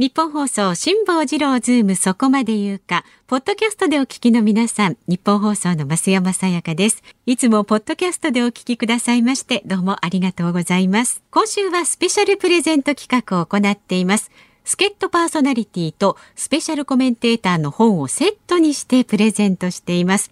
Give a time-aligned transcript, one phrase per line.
[0.00, 7.02] ニッポン放送辛坊治郎ズームそこまで言うか、ポッドキャストでお聞きの皆さん、ニッポン放送の増山さやかです。
[7.26, 11.22] いつもポッドキャストでお聞きくださいまして、どうもありがとうございます。
[11.30, 14.30] 今週はスペシャルプレゼント企画を行っています。
[14.64, 20.30] 助っ人パーソナリティとスペシャルコメンテーターの本をセットにしてプレゼントしています。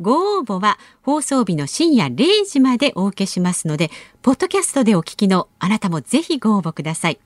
[0.00, 3.90] ご応募は放送日の深夜0時までお受けしますので、
[4.22, 7.20] ポッドキャストでお聞きのあなたもぜひご応募ください。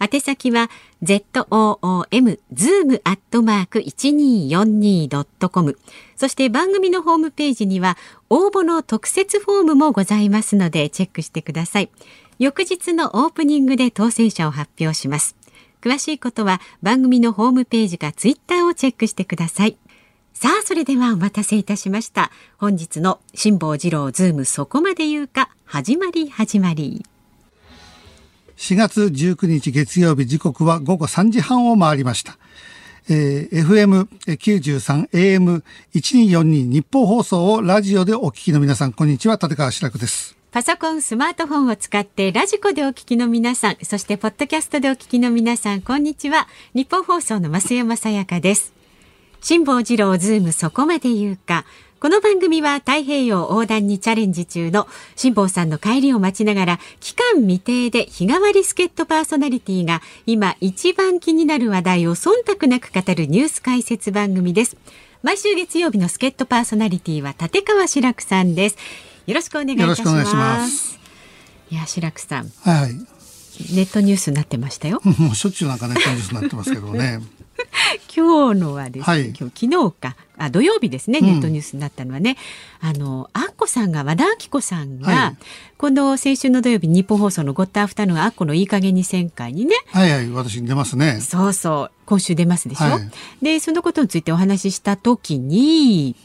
[0.00, 0.70] 宛先は
[1.02, 5.78] zoom zoom アットマーク 1242.com
[6.16, 7.96] そして番組のホームページには
[8.30, 11.90] 応募の特設フォームもございますのでチェックしてください。
[12.38, 15.36] 翌日のオープニングで当選者を発表します。
[15.80, 19.76] 詳しいことは番組のホームページかツイッターをチェックしてください。
[20.32, 22.30] さあそれではお待たせいたしました。
[22.58, 25.50] 本日の辛坊治郎ズームそこまで言うか。
[25.64, 27.04] 始まり始まり。
[28.64, 32.38] 4月19日月曜日時刻は午後3時半を回りました。
[33.10, 35.10] えー、FM93
[35.92, 39.34] AM1242 ニッポン放送をラジオでお聞きの皆さん、こんにちは。
[39.34, 40.38] 立川志らくです。
[40.50, 46.48] パソコン、スマートフォンを使ってラジコでお聞きの皆さん、そしてポッドキャストでお聞きの皆さん、こんにちは。
[46.72, 48.72] ニッポン放送の増山さやかです。
[49.42, 51.66] 辛坊治郎ズームそこまで言うか。
[52.04, 64.76] この番組は太平洋横断にチャレンジ中の辛坊さんの帰りを待ちながら期間未定で日替わり助っ人パーソナリティが今一番気になる話題を忖度なく語るニュース解説番組です。
[65.22, 68.76] 毎週月曜日の助っ人パーソナリティは立川志らくさんです。
[69.26, 70.98] よろしくお願いいたします。
[71.70, 72.52] いや志らくさん。
[72.64, 72.92] はい。
[73.74, 75.00] ネットニュースになってましたよ。
[75.18, 77.20] もうしょっちゅうなんかネットニュースになってますけどね。
[78.14, 80.16] 今日のはですね、はい、今日昨日か。
[80.36, 82.36] あ土曜日ですね、ネットニュースになったのはね、
[82.80, 85.36] あのアッコさんが和田アキ子さんが、はい、
[85.76, 89.76] この先週の土曜日日本放送のゴッドアフタヌーンアッコのいい加減に旋回にね。
[89.92, 91.20] はいはい私に出ますね。
[91.20, 93.10] そうそう今週出ますでしょ、はい、
[93.42, 96.16] でそのことについてお話しした時に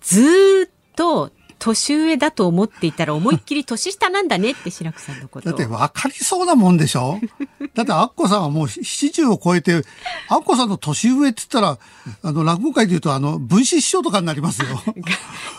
[0.00, 5.48] ずっと年上だと思っていたら思いっきり年下なんだねって白くさんのこと。
[5.50, 7.20] だって分かりそうなもんでしょ？
[7.74, 9.84] だってアッコさんはもう70を超えて、
[10.28, 11.78] アッコさんの年上って言ったら、
[12.22, 14.68] あの落語界で言うとあの分子師匠とかになりますよ。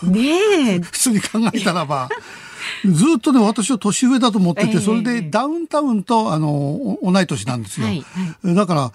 [0.04, 0.80] ねえ。
[0.84, 2.10] 普通に考えたらば。
[2.86, 7.88] ずっとね、私は年上だと思ってて、それでダウンタウンと、あの、同い年なんですよ。
[7.88, 8.04] はい
[8.44, 8.92] はい、だから、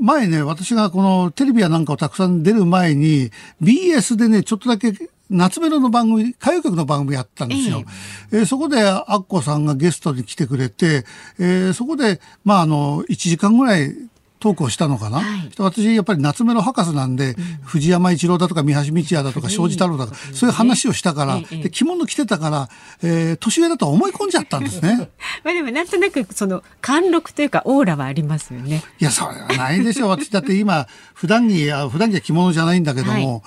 [0.00, 3.30] 前ね、私がこのテレビやなんかをたくさん出る前に、
[3.62, 4.92] BS でね、ちょっとだけ
[5.30, 7.84] 夏メロの番組、歌謡曲の番組やったんですよ。
[8.32, 11.04] えー、えー、そこでアッコさんがゲストに来てくれて、
[11.38, 13.94] えー、そこで、まあ、あの、1時間ぐらい
[14.40, 17.34] トークをしたのかな、はい、私やっぱり夏目の博士なんで、うん、
[17.64, 22.68] 藤山一郎だとか三橋道也だとか庄司太郎だとか、そういう話をしたから、で着物着てたから、
[23.02, 25.10] えー、年上だと思い込んじゃったんですね。
[25.44, 28.84] まあでもなんとなくその貫禄というかオーラはありますよね。
[29.00, 30.08] いやそれはないでしょう。
[30.10, 33.42] 私だって今普段着普段着は着物じゃないんだけども、はい、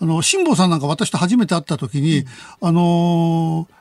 [0.00, 2.26] あの辛坊さんなんか私と初めて会った時に、うん、
[2.68, 3.76] あのー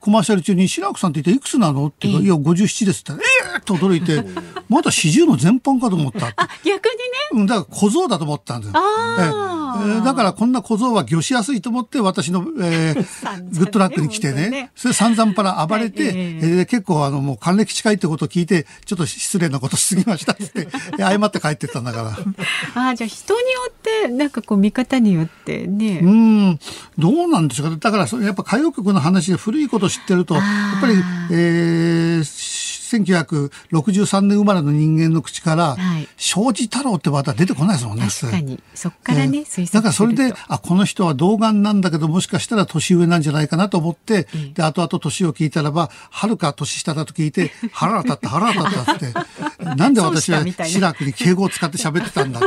[0.00, 4.24] コマーシャル中に「志らくさんって言っていくつなの?」って言うから「いや57です」って「ええー!」と驚いて
[4.68, 6.32] まだ四十の全般かと思った。
[6.36, 8.80] あ逆にね、うん、だから小僧だと思ったんですよ。
[9.20, 9.54] ええ。
[10.04, 22.02] だからこんな小僧は魚しやすいと思って私の、えー、グッドラックに来てね、ね、それ散々パラ暴れて、はい、えー、結構あのもう還暦近いってことを聞いてちょっと失礼なことしすぎましたって 謝って帰ってったんだか
[22.74, 22.90] ら。
[22.90, 26.00] あじゃあ人によってなんかこう見方によってね。
[26.02, 26.58] うん。
[26.98, 30.94] どうなんですかだからそれやっぱ歌謡曲の話で古いこと知ってるとやっぱり、
[31.30, 38.06] えー1963年生まれの人間の口から、はい、庄司太郎ってまた出てこないですもんね。
[38.06, 38.62] 確かに。
[38.74, 49.14] そっからね、えー、だからそれで、あ、この人は童顔なんだけど、もしかしたら年上なんじゃないかなと思って、うん、で、後々年を聞いたらば、はるか年下だと聞いて、腹が立った腹が立ったって、
[49.76, 52.40] なんで私は志らくに敬語を使って喋ってたんだ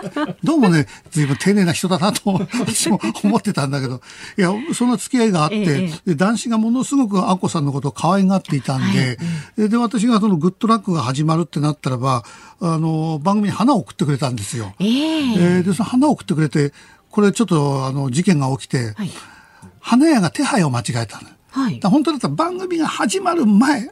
[0.43, 4.01] どうもね、随分丁寧な人だなと、 私も思ってたんだけど、
[4.37, 9.17] いや、そんな付き合いがあって、ええ、で男子がものすごくアッコさんのことを可愛がっていたんで、
[9.57, 12.23] はい、で、私がそのグッドラックが始まるってなったらば、
[12.59, 14.73] あの、番組に花を送ってくれたんですよ。
[14.79, 16.73] えー、えー、で、その花を送ってくれて、
[17.09, 19.09] これちょっと、あの、事件が起きて、はい、
[19.79, 21.29] 花屋が手配を間違えたの。
[21.49, 23.89] はい、本当だったら番組が始まる前、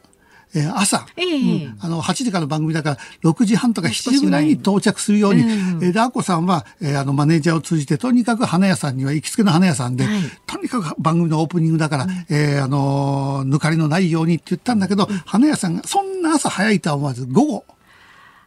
[0.54, 2.98] えー、朝、えー、うん、あの8時からの番組だから
[3.32, 5.50] 6時半とか7時ぐらいに到着するように、うん、
[5.84, 17.66] えー、でアッコさんは、えー、あのマネージャーを通じてとにかく花屋さんには行きつけの花屋さんで、はい、とにかく番組のオープニングだから、うん、えー、あの抜かりのないようにって言ったんだけど、花屋さんがそんな朝早いとは思わず午後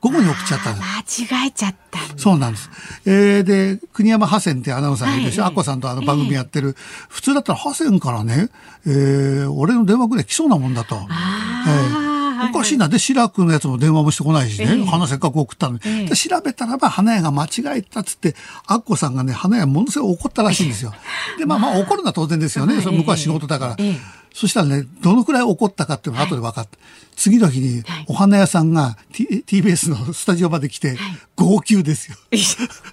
[0.01, 2.71] 午後に送っちゃった間違えちゃったそうなんです。
[3.05, 5.43] えー、で、国山ハセンってアナウンサーがいるでしょ？
[5.43, 6.69] はい、アッコさんとあの番組やってる。
[6.69, 6.75] えー、
[7.09, 8.49] 普通だったらハセンからね、
[8.87, 10.97] えー、俺の電話くらい来そうなもんだと。
[10.97, 12.09] えー
[12.41, 12.89] おかしいな。
[12.89, 14.77] で、志らくのやつも電話もしてこないしね。
[14.77, 15.81] ええ花せっかく送ったのに。
[15.85, 17.49] ええで、調べたらば、花屋が間違
[17.79, 18.37] えたっつって、
[18.69, 20.95] アッコさんがね、花屋ものすごい怒ったらしいんですよ。
[21.37, 22.81] で、まあまあ怒るのは当然ですよね。
[22.81, 23.77] それ向こうは仕事だから。
[23.81, 23.97] ええ
[24.33, 26.79] そしたらね、どのくらい怒ったかっていうのが後で分かった。
[27.19, 30.97] 次の日にはい、お花屋さんが、T、TBS のスタジオまで来て、
[31.35, 32.17] 号泣ですよ。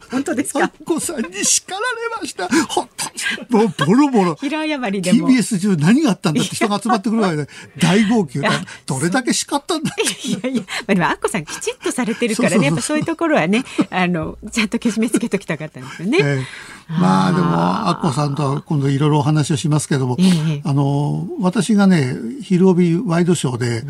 [0.10, 0.72] 本当ですか？
[0.83, 1.86] コさんに叱られ
[2.22, 2.48] ました。
[2.68, 4.36] 本当に、もうボロボロ。
[4.36, 5.30] 平謝りでも。
[5.30, 7.48] TBS 中何があったんだって人が集まってくるわけで、
[7.80, 8.39] 大号泣。
[8.88, 10.27] どれだけ叱ったんだって。
[10.27, 16.18] いやいや、まあ、でもアッコさんきちっとされてるからね、やっぱそういうところはね、あのちゃんとけじめつけときたかったんですよね。
[16.22, 16.45] ええ
[16.88, 17.48] まあでも、
[17.89, 20.24] アッコさんとは今度いろいろお話をしますけども、え
[20.57, 23.83] えあの、私がね、昼帯ワイドショーで、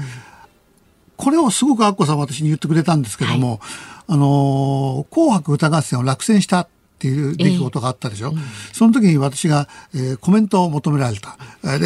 [1.17, 3.59] これをすごくアッコさんは私に言ってくれたんですけども、
[4.07, 6.67] あの、紅白歌合戦を落選したっ
[6.99, 8.33] ていう出来事があったでしょ。
[8.73, 11.37] その時に私が、えーコメントを求められた。
[11.63, 11.79] えー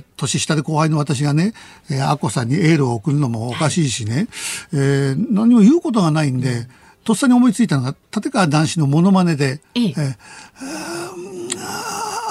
[0.00, 1.54] で、年下で後輩の私がね、
[1.90, 4.28] えーアッコさんにエールを送るのもおかしいしね、
[4.72, 6.66] えー何も言うことがないんで、
[7.04, 9.88] とっさに思いついたのが、立川談志のモノマネで、ええ。
[9.88, 10.16] えー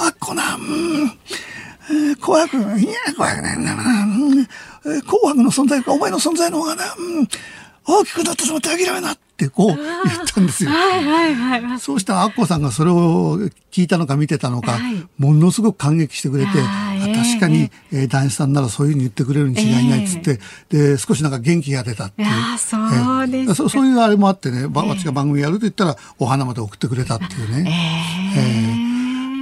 [0.05, 0.63] あっこな、うん
[1.89, 4.47] えー紅白、いや、紅白なんだな、うん
[4.85, 7.27] えー紅白の存在か、お前の存在の方がな、うん
[7.85, 10.69] 大きくなってしまって諦めなって、こう言ったんですよ。
[10.69, 11.79] はいはいはいはい。
[11.79, 13.39] そうしたらアッコさんがそれを
[13.71, 20.39] 聞いたのか見てたのか、はいものすごく感激してくれて、確かに、えー男子さんならそういうふうに言ってくれるに違いないっつって、
[20.69, 22.27] で、少しなんか元気が出たっていう。
[22.29, 27.69] あーそうですかええそそういうあれもあってね、ば私が番組やると言ったら、お花まで送ってくれたっていうね。
[28.37, 28.72] ええ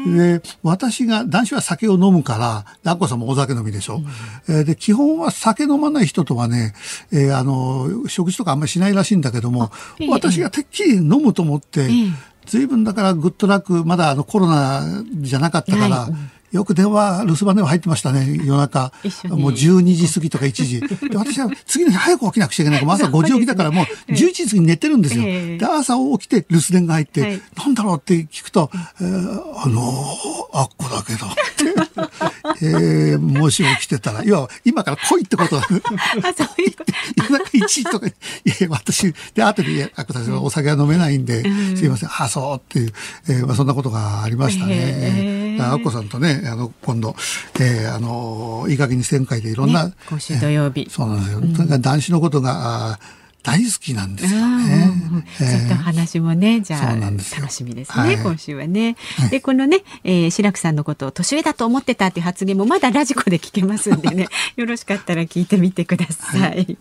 [0.06, 4.02] で、私が、男子は酒を飲むから、でアッコさんもお酒飲みでしょ。
[4.48, 6.74] えーで、基本は酒飲まない人とはね、
[7.12, 16.14] えーあの、食事とかあんまりしないらしいんだけども、ええ私がてっきり飲むと思って、ええ随分だからグッドラック、まだあのコロナじゃなかったから、はい
[16.52, 18.92] よく電話、留守番電話入ってましたね、夜中
[19.30, 20.82] もう12時過ぎとか1時。
[20.82, 25.24] で私は次の日早く起きなくちゃいけないから、朝5時起きだからもう11時過ぎに寝てるんですよ。
[25.26, 28.70] ええで、朝起きて留守電が入って、はいなんだろうって聞くと、
[29.00, 35.62] えーあのーあっこだけどって、 えーもし起きてたら、要は今から来いってことだ。
[35.64, 36.94] あ、そういうこと。
[37.16, 38.12] 夜中1時とかに、
[38.46, 41.44] いや、私、で、後で、いや、あこたちはお酒は飲めないんで、
[41.76, 42.94] すいません、あ、そうっていう、
[43.30, 44.76] えーまあ、そんなことがありましたね。
[44.76, 47.16] へーアッコさんとね、あの、今度、
[47.60, 50.82] えーあの、いい加減に旋回でいろんな、ね今週土曜日。
[50.82, 51.40] えーそうなんですよ。
[51.42, 53.00] とにかく男子のことが、
[53.44, 54.92] 大好きなんですようんね。
[55.10, 55.16] うん。
[55.16, 57.20] うんちょっと話もね、じゃあ楽
[57.50, 58.18] しみですね、はい。
[58.18, 58.96] 今週はね。
[59.18, 59.30] はい。
[59.30, 66.78] でこのね、えー、白くさんのことを年上だと思ってたっていう発言もまだラジコで聞けますんでね、 よろしかったら聞いてみてください。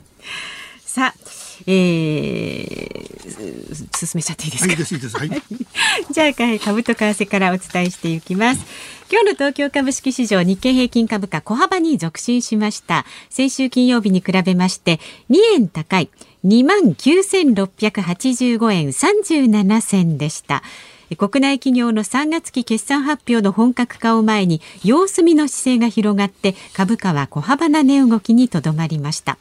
[0.84, 4.68] さあ、えー、す進めちゃっていいですか？
[4.68, 5.16] はい、いいです、いいです。
[5.16, 5.30] はい。
[6.12, 6.32] じゃあ
[6.64, 8.60] 株と為替からお伝えしていきます。
[9.10, 13.04] 今日の東京株式市場日経平均株価小幅に続伸しました。
[13.28, 16.08] 先週金曜日に比べまして2円高い
[16.46, 20.62] 29,685円37銭でした。
[21.18, 29.36] 国内企業の3月期決算発表の本格化を前に様子見の姿勢が広がって株価は小幅な値動きにとどまりました。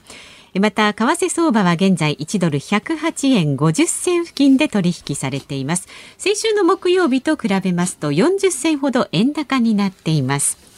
[0.59, 5.87] また為替相場は現在1ドル108円50銭付近で取引されています。
[6.17, 10.68] 先週の木曜日と比べますと40銭ほど円高になっています。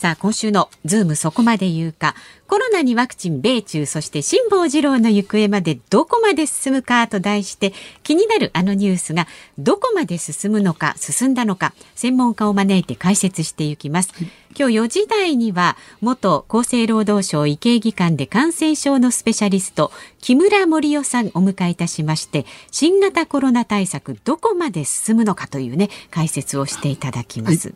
[0.00, 2.14] さあ今週のズームそこまで言うか。
[2.46, 9.28] コロナにワクチン米中そして辛坊治郎の行方までどこまで進むかと題して気になるあのニュースが
[9.58, 14.12] どこまで進むのか進んだのか専門家を招いて解説していきます、
[14.58, 27.74] 今日4時台には元厚生労働省医系技官で感染症のスペシャリスト木村盛夫さんお迎えいたしまして新型コロナ対策どこまで進むのかというね解説をしていただきます、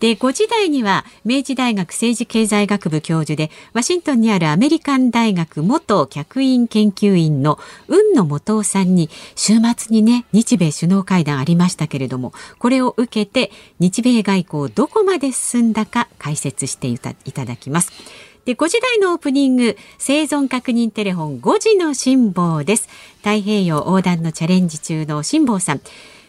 [0.00, 17.92] で5時台には明治大学政治経済学部教授でワシントンにあるアメリカン大学元客員研究員の雲野元夫さんに週末にね日米首脳会談ありましたけれどもこれを受けて日米外交どこまで進んだか解説していただきます。
[18.46, 22.88] で、5時台のオープニング、生存確認テレフォン5時の辛抱です。
[23.18, 25.80] 太平洋横断のチャレンジ中の辛抱さん。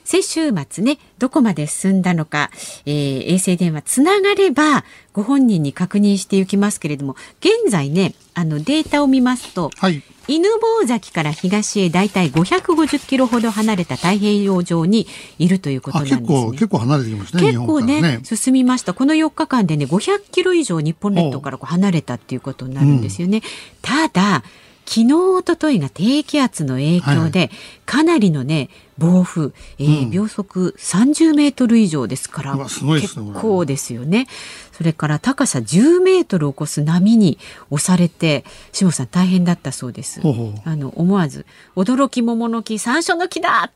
[0.07, 2.49] 先週末ね、どこまで進んだのか、
[2.85, 10.01] えー衛星電話つながれば、ご本人に確認していきますけれども、現在ね、あのデータを見ますと、はい。
[10.29, 10.47] 犬
[10.83, 15.07] 吠崎から東へだいたい550キロほど離れた太平洋上に
[15.39, 16.27] いるということあ、なんですね。
[16.27, 18.19] 結構、結構離れてきましたね、日結構ねね。
[18.23, 23.41] 進みましたこの4日間でね500キロ以上日本列島からこう離れたっていうことになるんですよね。
[23.81, 24.43] ただ
[24.87, 27.49] 昨日一昨日が低気圧の影響で、はい、
[27.85, 34.27] かなりのね暴風、えー、うん、秒速30メートル以上ですから、結構ですよね。
[34.71, 37.37] それから高さ10メートルを超す波に
[37.69, 40.21] 押されて、下さん大変だったそうです。
[40.65, 43.71] あの思わず驚き桃の木、山椒の木だ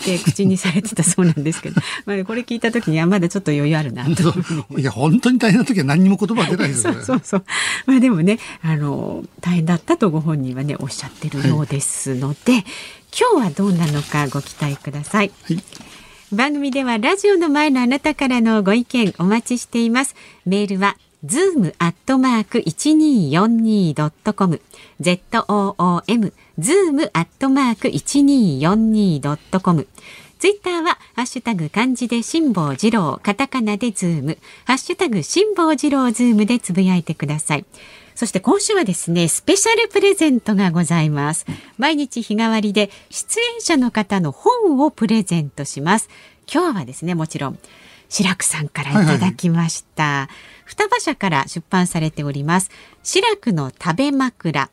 [0.00, 4.34] って口にされてたそうなんですけど、 まあこれ聞いた時にはまだちょっと余裕あるなと。
[4.78, 7.44] いや本当に大変な時は何にも言葉出ないですよそう そうそう。
[7.86, 12.64] まあでもね、あの大変だったとご本人はねおっしゃってるようですので、はい、
[13.32, 15.30] 今日はどうなのかご期待ください。
[15.42, 15.62] はい
[16.32, 20.16] 番組ではラジオの前のあなたからのご意見お待ちしています。
[20.44, 24.60] メールはズームアットマーク一二四二ドットコム
[25.00, 29.86] z o o m ズームアットマーク一二四二ドットコム
[30.38, 37.64] ツイッターは、ハッシュタグ漢字で辛坊治郎、カタカナでズーム、ハッシュタグ辛坊治郎ズームでつぶやいてください。
[38.14, 41.46] そして今週はですね、スペシャルプレゼントがございます。
[41.78, 46.10] 毎日日替わりで出演者の方の本をプレゼントします。
[46.52, 47.58] 今日はですね、もちろん、
[48.14, 50.04] 白くさんからいただきました。
[50.04, 50.28] はいはい、
[50.66, 52.70] 双葉社から出版されております。
[53.02, 54.70] 白くの食べ枕。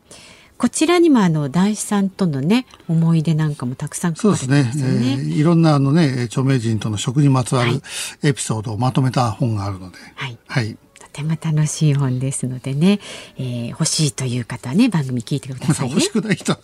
[0.59, 4.71] こちらにもあの大師さんとのね思い出なんかもたくさん書かれてますよね。
[4.71, 7.81] そうですね、えー、いろんなあのね著名人との食にまつわる
[8.21, 12.99] エピソードをまとめた本があるので、はい、はい、とても楽しい本ですのでね、
[13.39, 16.59] えー、欲しいという方はね番組聞いてください、ね、 欲しくない人は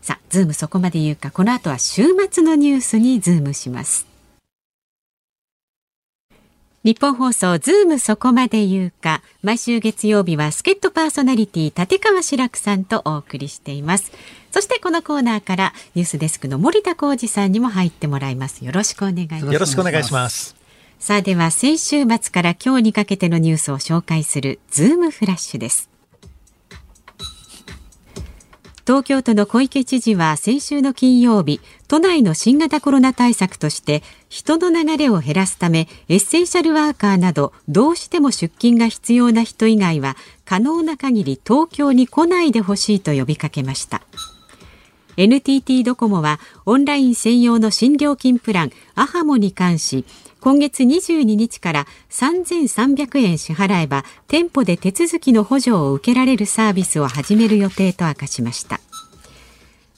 [0.00, 4.11] さあ、ズームそこまで言うか、この後は週末のニュースにズームします。
[6.84, 9.22] ニッポン放送ズームそこまで言うか。
[9.42, 14.10] 毎週月曜日は助っ人パーソナリティ立川志らくさんとお送りしています。
[14.50, 18.64] そしてこのコーナーからニュースデスクの森田耕次さんにも入ってもらいます。
[18.64, 19.46] よろしくお願いします。
[19.46, 20.56] よろしくお願いします。
[20.98, 25.91] さあでは先週末から今日にかけてのニュースを紹介するズームフラッシュです
[28.84, 44.02] 東京都の小池知事は先週の金曜日都内の新型コロナ対策として人の流れを減らすためエッセンシャルワーカーなどどうしても出勤が必要な人以外は可能な限り東京に来ないでほしいと呼びかけました。
[45.16, 50.06] NTT ドコモはオンライン専用の新料金プランアハモに関し
[50.42, 58.80] 今月22日から3300円支払えば店舗で手続きの補助を受けられるサービスを始める予定と明かしました。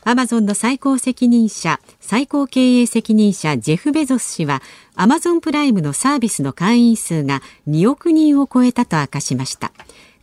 [0.03, 4.61] アマゾンの最高責任者最高経営責任者ジェフ・ベゾス氏は
[4.97, 9.73] アマゾンプライムのサービスの会員数が2億人を超えたと明かしました。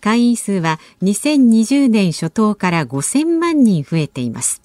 [0.02, 4.62] 会員数は2020年初頭から5000万人増えています。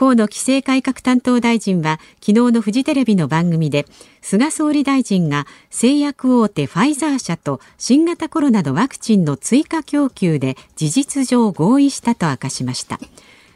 [0.00, 3.84] 河野規制改革担当大臣は昨日のフジテレビの番組で
[4.22, 12.98] 菅総理大臣が製薬大手ファイザー社と新型コロナのワクチンの追加供給で事実上合意したと明かしました。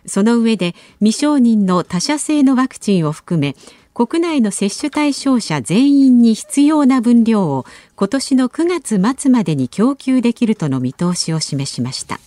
[0.05, 3.57] その上で未承認の他社製のワクチンを含め
[3.95, 7.65] 国内の接種対象者全員に必要な分量を
[7.97, 12.21] 今年の9月末までに供給できるとの見通しを示しました。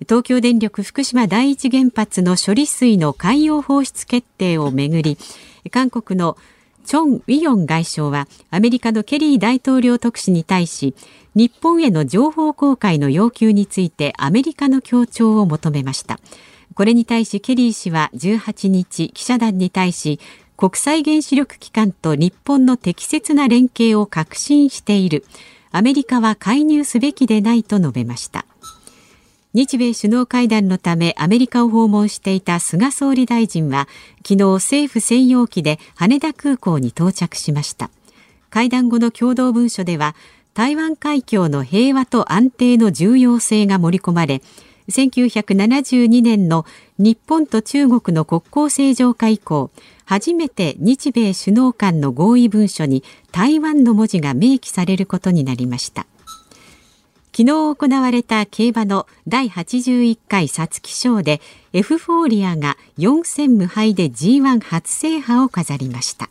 [0.00, 5.16] 東京電力福島第一原発の処理水の海洋放出決定をめぐり
[5.70, 6.36] 韓国の
[6.84, 10.94] チョン・ウィヨン外相はアメリカのケリー大統領特使に対し
[11.34, 16.20] 日本への情報公開の要求についてアメリカの協調を求めました。
[16.74, 20.20] これに対しケリー氏は18日記者団に対し
[20.56, 25.24] 国際原子力機関と日本の適切な連携を確信している。
[25.72, 28.46] アメリカは介入すべきでないと述べました。
[29.56, 37.88] 日米首脳会談のためアメリカを訪問していた菅総理大臣は昨日政府専用機で羽田空港に到着しました。
[38.50, 40.14] 会談後の共同文書では
[40.52, 44.42] 台湾海峡の平和と安定の重要性が盛り込まれ
[44.90, 46.66] 1972年の
[46.98, 49.70] 日本と中国の国交正常化以降
[50.04, 56.06] 初めて日米首脳間の合意文書に台湾の文字が明記されることになりました。
[57.36, 61.42] 昨日行われた競馬の第81回皐月賞で
[61.74, 66.30] エフフォーリアが4戦無敗で G1 初制覇を飾りました。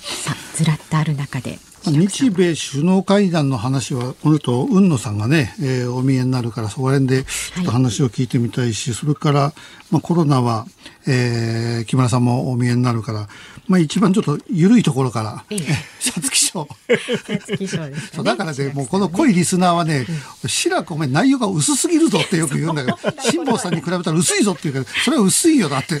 [0.00, 9.52] さあずらっとある中で日米首脳会談の話は、この後、雲野さんがね、えー、お見えになるから、そこら辺でちょっと話を聞いてみたいし、はい、それから、
[9.90, 10.64] まあ、コロナは、
[11.08, 13.28] えー、木村さんもお見えになるから、
[13.66, 15.44] まあ、一番ちょっと緩いところから、
[16.02, 16.68] 皐月賞。
[16.88, 20.06] 皐月賞です、ね、だからね、もうこの濃いリスナーはね、
[20.46, 26.00] 白くお前内容が薄すぎるぞってよく言うんだけど、辛坊さんに比べたら薄いぞって言うけど、それは薄いよ、だって。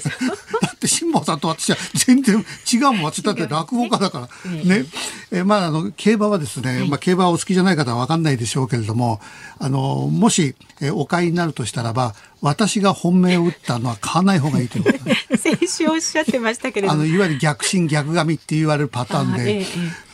[0.74, 3.02] って辛坊さんと私は全然違うもん。
[3.04, 4.50] 私だって落語家だから。
[4.50, 4.84] ね。
[5.30, 9.20] えまあ、あの、競馬はですね、まあ、競馬お好きじゃない方はわかんないでしょうけれども、
[9.58, 14.98] あの、もし、えお買いになるとしたらば、私が本命を打ったのは買わない方がいいということ
[15.38, 19.64] 先週おっしゃってましたけれどあのいわゆる逆進逆神って言われるパターンで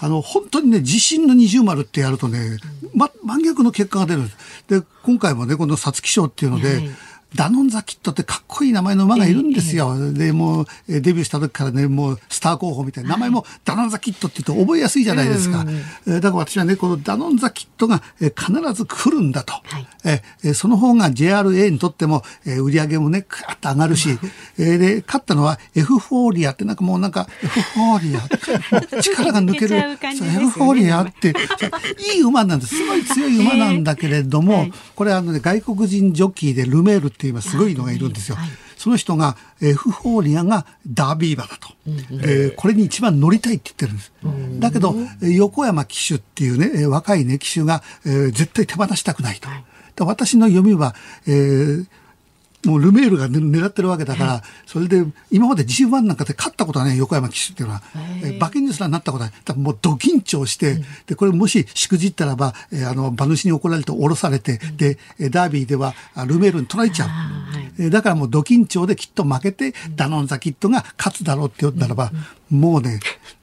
[0.00, 2.58] あ、の本当にね地震の二重丸ってやるとね、
[2.94, 4.22] ま、真逆の結果が出る
[4.68, 6.82] でで今回もねこの皐月賞っていうので、
[7.34, 9.94] ダノンザキットってかっこいい名前の馬がいるんですよ。
[9.96, 15.66] えで、もう、デビューした時からね、もうスター候補みたいな、名前もダノンザキットって言うと覚えやすいじゃないですか。
[16.06, 19.52] えだから私はね、このダノンザキットが必ず来るんだと。
[19.52, 24.18] はい、えその方が JRA にとっても、え売り上げもね、クワッと上がるし、
[24.58, 31.34] えで、勝ったのはエフフォーリアってなんかもうなんか、エフフォーリア、 力が抜ける、ね、エフフォーリアって、
[32.14, 32.74] いい馬なんです。
[32.74, 38.36] すごい強い馬なんだけれども、は い、これあのね、外国人ジョッキーでルメールって今すごいのがいるんですよ。
[38.36, 44.12] はい、その人がエフフォーリアがダービー馬だと、うん、えー、これに一番乗りたいって言ってるんです。
[44.60, 49.48] だけど横山騎手っていうね若いね騎手が、えー、絶対手放したくないと。
[50.04, 50.94] 私の読みは、
[51.26, 51.86] えー、
[52.66, 57.82] もうルメールが狙ってるわけだから、それで今まで G1 なんかで勝ったことはね横山騎手っていうのは、
[58.24, 59.56] え馬券にすらなったことはない。
[59.56, 64.98] もうド緊張して、でこれもししくじったらば、えー、あの馬主に怒られて降ろされて、で
[65.30, 65.94] ダービーでは
[66.26, 67.08] ルメールに取られちゃう、
[67.78, 72.10] えだからもうド緊張できっと負けて、ダノンザキットが勝つだろうって言ったらば、
[72.50, 73.00] もうね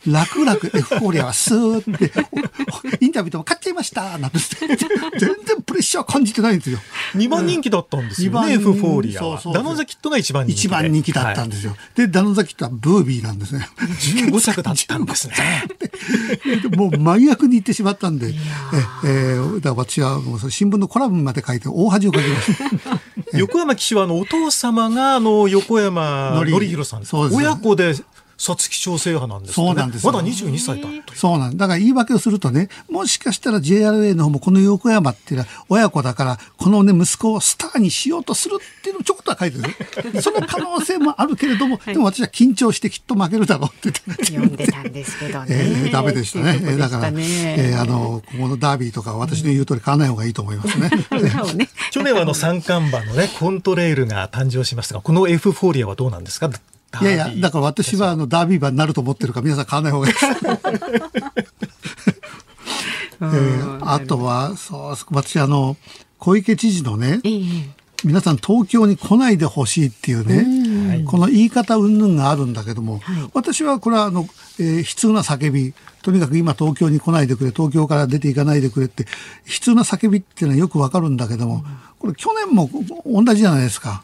[0.08, 2.12] 楽々エフフォーリアはスーって
[3.06, 6.80] インタビューでも勝っちゃいましたなんて全然プレッシャー感じてないんですよ。
[7.14, 9.42] 2番人気だったんですよね、エフフォーリアは。
[9.54, 10.60] ダノンザキットが一番人気。
[10.60, 11.72] 一番人気だったんですよ。
[11.72, 13.68] はい、で、ダノンザキットはブービーなんですね。
[13.78, 15.34] 15着だったんですね。
[16.76, 18.32] もう真逆に言ってしまったんで、え、
[19.06, 22.58] えー、だから私はもう新聞のコラムまで書いて大恥をかきまし
[23.32, 23.38] た。
[23.38, 27.16] 横山騎手はあのお父様があの横山典弘さんです。
[27.16, 27.94] 親子で
[28.38, 31.68] 皐月賞制覇なんです、ね、そうなんですまだ22歳だそうなんだ。
[31.68, 39.58] から言い訳をするとねもしかしたら JRA の方もこの横山っていうのは親子だからこのね息子をスターにしようとするっていうのをちょこっとは書いて
[40.14, 40.22] る。
[40.22, 50.90] その可能性もあるけれども、はい、でも私は緊張してきっと負けるだろうって読んでたんですけどね、えー、ダメでしたね、ね、だから、えー、あのここのダービーとか私の言う通り買わない方がいいと思いますね。
[51.92, 56.50] 去年はあの三冠馬のねコントレールが誕生しましたがこのエフフォーリアはどうなんですか？
[57.02, 60.14] いやいや、だから私はあのダービー馬になると思ってるから皆さん買わない方がいい。
[60.14, 60.20] で
[62.12, 62.16] す。
[63.22, 65.78] えー、あとは、そう、私あの、
[66.20, 67.70] 小池知事のね、えー、
[68.04, 74.28] 皆さん東京に来ないでほしいっていうね、この言い方云々があるんだけども、はい、私はこれはあの、
[74.60, 79.04] えー、悲痛な叫び、とにかく今東京に来ないでくれ、東京から出ていかないでくれって、
[79.48, 81.64] 悲痛な叫びっていうのはよくわかるんだけども、
[82.00, 82.70] これ去年も
[83.06, 84.04] 同じじゃないですか。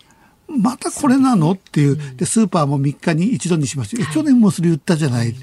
[0.52, 1.52] またこれなの？
[1.52, 1.98] っていう。
[2.18, 4.12] で、スーパーも3日に一度にしました。
[4.12, 5.34] 去年もそれ言ったじゃない。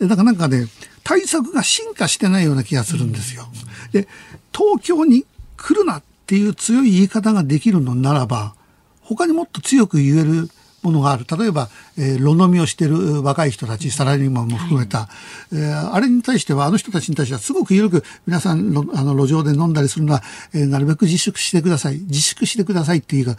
[0.00, 0.66] だからなんかね、
[1.04, 3.46] 対策が進化してないような気がするんですよ。
[3.92, 4.08] で、
[4.52, 5.24] 東京に
[5.56, 8.54] 来るなっていう強い言い方ができるのならば、
[9.00, 10.50] 他にもっと強く言える
[10.86, 11.26] ものがある。
[11.38, 11.68] 例えば、
[11.98, 15.08] えー、路飲みをしている若い人たちサラリーマンも含めた、は
[15.52, 20.22] い、えー、あれに対してはあの人たちに対してはすごく緩く皆さんのあの路上で飲んだりするのは、
[20.54, 21.98] えー、なるべく自粛してください。
[21.98, 23.36] 自粛してくださいっていうか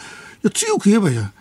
[0.53, 1.33] 強く言えばいいじゃん。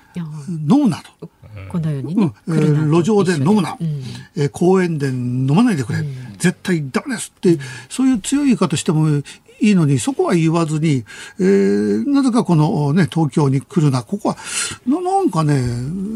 [0.71, 1.29] 飲むなと。
[1.71, 4.03] このようにね、うん、えー、路上で飲むな、うん、
[4.37, 9.23] えー、公園で飲まないでくれ、うん、絶対ダメですって、そういう強い言い方しても
[9.67, 11.05] いいのに、そこは言わずに、
[11.41, 14.37] えー、なぜかこのね、東京に来るな、ここは、
[14.87, 15.55] ななんかね、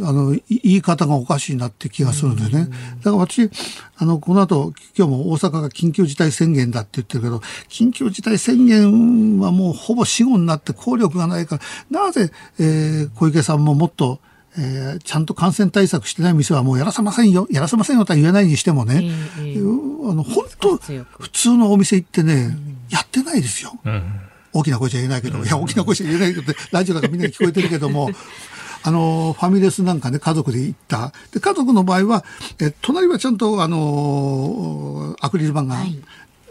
[0.04, 2.68] あの、言い方がおかしいなって気がするんでね。
[2.98, 3.50] だから私、
[3.96, 11.60] あの、この後、今日も大阪が緊急事態宣言だって言ってるけど、緊急事態宣言はもうほぼ死後になって効力がないか
[11.90, 14.20] ら、なぜ、えー、小池さんももっと、
[14.58, 23.79] えー、ちゃんと感染対策してない店はもうやらせませんよ、やらせませんよとは言えないにしてもね、えー、あの本当、普通のお店行ってね、うん、やってないですよ。
[23.85, 24.20] うん、
[24.53, 28.11] 大きな声じゃ言えないけど、いや、大きな声じゃ言えないけど、ラジオなんかみんな聞こえてるけども、
[28.83, 31.12] あの、ファミレスなんかね、家族で行った。
[31.33, 32.24] で、家族の場合は、
[32.59, 36.00] え、隣はちゃんと、あの、アクリル板が、はい、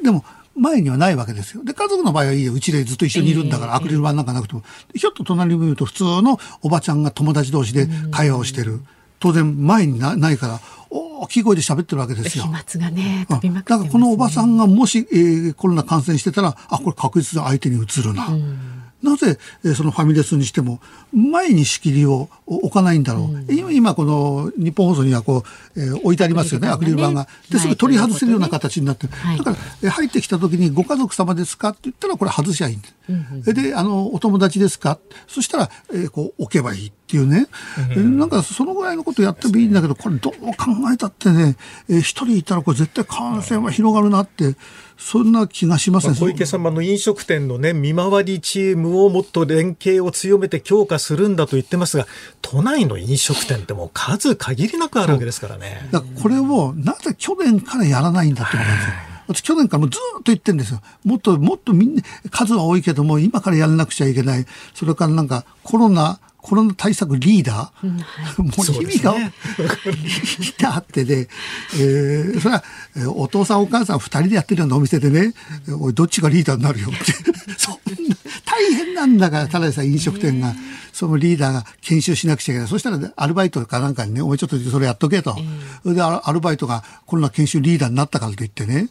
[0.04, 0.23] でも、
[0.56, 1.63] 前にはないわけですよ。
[1.63, 2.54] で、家族の場合はいいよ。
[2.54, 4.63] うちでずっと一緒にいるんだから、アクリル板なんかなくても。
[4.93, 8.82] ひょっと隣に見ると、普通のおばちゃんが友達同士で会話をしてる。
[9.19, 12.45] 当然、前になないから、大きい声で喋ってるわけですよ。
[12.45, 18.27] 飛沫がね、飛びまくね、だからこのおばさんがもし、えー、コロナ感染してたら、あ、これ確実に相手に移るな。
[18.27, 20.79] うんなぜ、えそのファミレスにしても
[21.13, 25.43] 前に仕切りを置かないんだろう、うん、今この日本放送にはこ
[25.75, 27.27] う、えー、置いてありますよねアクリル板が。
[27.49, 37.47] ですぐ取り外せるような形になってる、だから、え入ってきた時に「ご家族様ですか?」って言ったらこれ外しゃいいんで、うん、であの「お友達ですか?」そしたら、えー、こう置けばいいっていうね、
[37.95, 41.55] うん、なんかそのぐらいのことやってもいいんだけどこれどう考えたってね
[41.88, 44.55] 一、えー、人いたらこれ絶対感染は広がるなって。
[45.01, 52.05] そんな気がします、ね、小池様の飲食店のね、見回りチームをもっと連携を強めて強化するんだと言ってますが、
[52.41, 55.88] 都内の飲食店ってもう数限りなくあるわけですからね。
[55.91, 58.93] だからこれをなぜ去年からやらないんだってことなんですよ。
[59.29, 60.81] 私去年からもずっと言ってるんですよ。
[61.05, 64.45] もっともっとみんな数は多いけども今からやらなくちゃいけない。
[64.73, 71.27] それからなんかコロナコロナ対策リーダー、うんはい、もう意味が、ね、リーダーってね、
[71.75, 72.63] えー、それは、
[72.97, 75.35] えー、お父さんお母さん二人でやってるようなお店でね、
[75.79, 77.13] おいどっちがリーダーになるよって、
[77.55, 80.55] そんな大変なんだから、ただでさ飲食店が、
[80.91, 82.67] そのリーダーが研修しなくちゃいけない。
[82.67, 85.38] そしたら、ね、アルバイトかなんかにね、お前ちょっとそれやっとけと。
[85.83, 88.89] それでアルバイトがコロナ研修リーダーになったからと言ってね、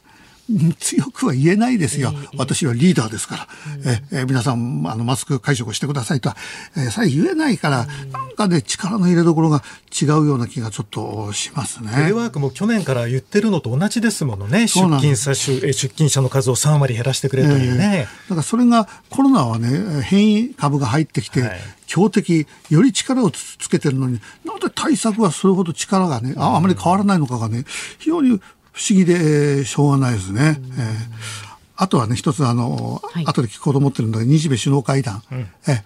[0.80, 2.12] 強くは言えないですよ。
[2.36, 3.48] 私はリーダーですから。
[3.84, 6.36] ええ皆さん、あの、マスク解除してくださいとは、
[6.76, 9.62] えー、さえ言えないから、なんかね、力の入れどころが
[10.00, 11.92] 違うような気がちょっとしますね。
[11.94, 14.68] テレワークも去年から言ってるのと同じですものね。
[14.68, 18.08] 出勤者、出勤者の数を3割減らしてくれというね。
[18.08, 27.64] えー、だからそれが、コロナはね、変異株が入ってきて、はい強敵、より力をつけてるのに、なんで対策はそれほど力がね、ああまり変わらないのかがね、
[27.98, 28.40] 非常に
[28.78, 30.60] 不思議でしょうがないですね。
[30.78, 31.47] えー
[31.80, 35.22] あとはね、一つあの、はい、後で聞こうと思ってるんだけど、日米首脳会談。
[35.30, 35.38] うん、
[35.68, 35.84] え、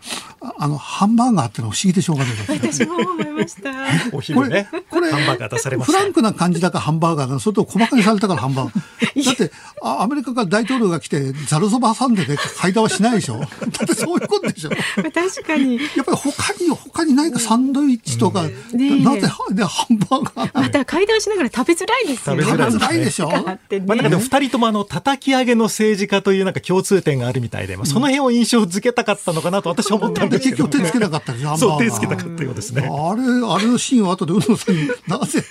[0.58, 3.70] あの、ハンバーガーってのは不思議でしょうがない私も思いました。
[4.12, 7.38] お昼ね、これ、ハンバーガー出されまフランクな感じだからハンバーガーだ。
[7.40, 8.82] それと小馬鹿にされたからハンバーガー。
[9.26, 9.52] だって
[9.82, 13.40] あ、アメリカから大統領が来て、ざるそば挟んでね、会談はしないでしょ。
[13.44, 14.70] だってそういうことでしょ。
[14.70, 15.76] 確かに。
[15.76, 22.44] やっぱり他に、他に何かサンドイッチとか、うん、なぜ、で、ハンバーガーまた会談しながら食べづらいですよね。
[22.44, 23.28] 食べづらいでしょ？
[23.28, 23.56] まあ、なん
[23.98, 32.82] かでも二人ともあの、叩き上げの政治家というなんか共通点があるみたいで、まあ、その辺を印象づけたかったのかなと私は思ったんですけど、ね、結局手つけなかったですそう、手つけたかったようですね。
[32.82, 35.44] あれ、あれのシーンは後で、うのさんに、なぜ、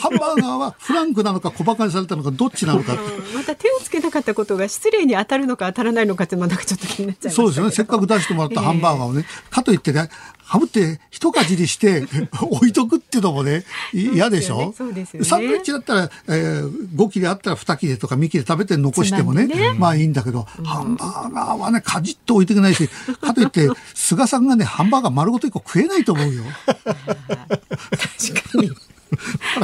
[0.00, 2.96] ハンバーガーはフランクなのか小馬鹿にされたのか、どっちなのか。
[3.34, 7.70] また手をつけなかったことが失礼に当たるのか当たらないのかって、まあ、なんかちょっと気になっちゃいまそうですよね。
[7.72, 10.10] せっかく出してもらったハンバーガーをね、えー、かといってね、
[10.50, 12.02] ハムって一かじりして
[12.42, 14.74] 置いとくっていうのもね、嫌でしょ？
[14.76, 15.24] そうですよね。
[15.28, 22.88] サンドイッチだったら、えー、5切れあったら2切れとか2切れ食べて残してもね、ねまあいいんだけど、うん、ハンバーガーはね、かじっと置いていけないし、
[23.22, 26.42] かといって、菅さんがね、ハンバーガー丸ごと1個食えないと思うよ。
[26.66, 28.72] 確かに。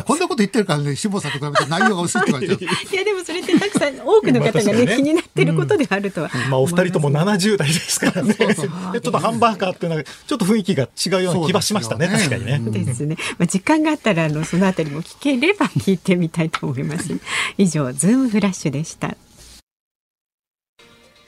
[0.05, 8.35] こんなこと言ってるからね、辛坊さんと比べて内容が薄いって言われていや、でもそれってたくさん、多くの方がね、気になってることであるとは、まあ、お二人とも70代ですからね。
[8.35, 12.59] そうそうちょっとハンバーガーっていうのは、ちょっと雰囲気が違うような気はしましたね、確かにね。
[12.85, 13.17] ですね。
[13.39, 17.17] まあ、時間があったら、あの、そのあたりも聞ければ聞いてみたいと思います。
[17.59, 19.17] 以上、ズームフラッシュでした。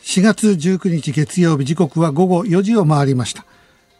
[0.03, 3.45] 4月19日月曜日時刻は午後4時を回りました。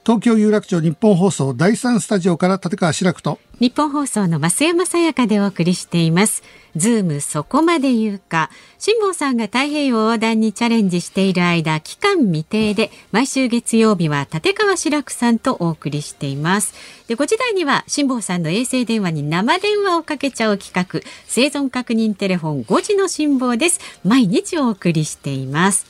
[0.09, 3.39] 東京有楽町日本放送第三スタジオから立川志らくと。
[3.61, 6.43] 日本放送の増山さやかでお送りしています。
[6.77, 8.49] ズームそこまで言うか。
[8.79, 16.73] 辛坊さんが太平洋横断にチャレンジしている間期間未定で毎週月曜日は立川志らくさんとお送りしています。
[17.07, 23.79] で5時台には辛坊さんの衛星電話に生電話をかけちゃう企画生存確認テレフォン5時の辛坊です。
[24.05, 25.85] 毎日お送りしています。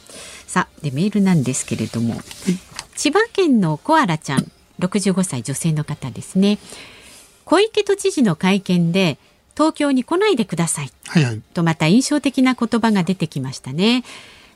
[0.48, 2.20] さあでメールなんですけれども、
[2.98, 6.58] 千葉県のコアラちゃん65歳女性の方ですね。
[7.44, 9.18] 小池都知事の会見で
[9.56, 14.02] 東京に来ないでください、はいはい、とまた印象的な言葉が出てきましたね。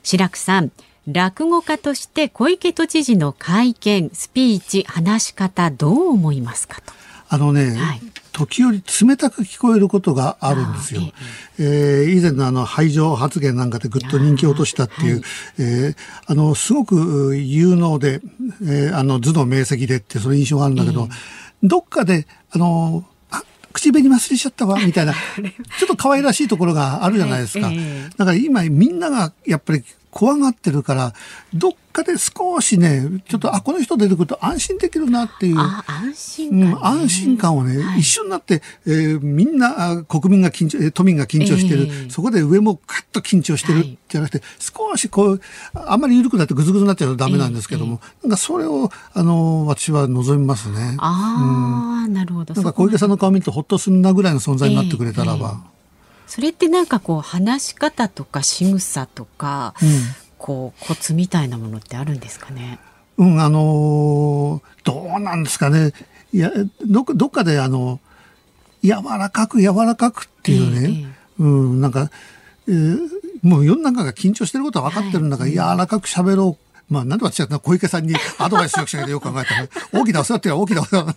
[0.03, 0.73] 白くさん
[1.07, 6.91] 落語家として小池都知事の会見スピーチ話し方どう思いますかと。
[7.29, 8.01] あのね、はい、
[8.33, 11.01] 時折冷たく聞こえることがあるんですよ。
[11.59, 15.23] えー、以前のあの排除発言なんかでぐっと人気を落としたっていう、はい、
[15.59, 18.21] えー、あのすごく有能で、
[18.63, 21.07] えー、あの頭脳明晰でってその印象があるんだけど、
[21.61, 25.13] どっかで、あの、あ、口紅忘れちゃったわ、みたいな、
[25.79, 27.71] ちょっと可愛らしいところがあるじゃないですか。
[28.17, 31.13] だから今みんながやっぱり怖がってるから、
[31.53, 35.55] どっかで少しね、ちょっと、あ、この人出てくると安心できるなっていう。
[35.57, 36.65] あ、安心感、ね。
[36.65, 37.99] うん、安心感をね、はい。
[37.99, 42.09] 一緒になって、えーみんなあ国民が緊張、えー都民が緊張してる、ええ。
[42.11, 43.97] そこで上もカッと緊張してる、はい。
[44.07, 45.41] じゃなくて、少しこう、
[45.73, 50.95] あんまり緩くなってグズグズになっちゃうとダメなんですけども、なんかそれを、あの、私は望みますね。
[50.99, 52.53] ああ、なるほど。
[52.53, 55.73] なんか小池さんの顔見るとほっとするなぐらいの存在になってくれたらええば。
[56.33, 59.75] それってなんかこう話し方とか仕草とか、
[60.39, 62.79] こうコツみたいなものってあるんですかね？
[63.19, 65.91] うん、あのーどうなんですかね。
[66.33, 66.51] いや、
[66.87, 67.99] どっかどっかであの、
[68.83, 71.07] 柔らかく柔らかくっていうね、え
[71.39, 72.09] えうん、なんか、
[72.67, 72.97] えー
[73.43, 76.63] もう世の中が緊張してることは分かってるんだから、柔らかく喋ろう。
[76.91, 81.15] まあ、なんで私は小池さんにアドバイスしなくちゃいけないよく考えたら、大きなお世話っていうのは大きなお世話。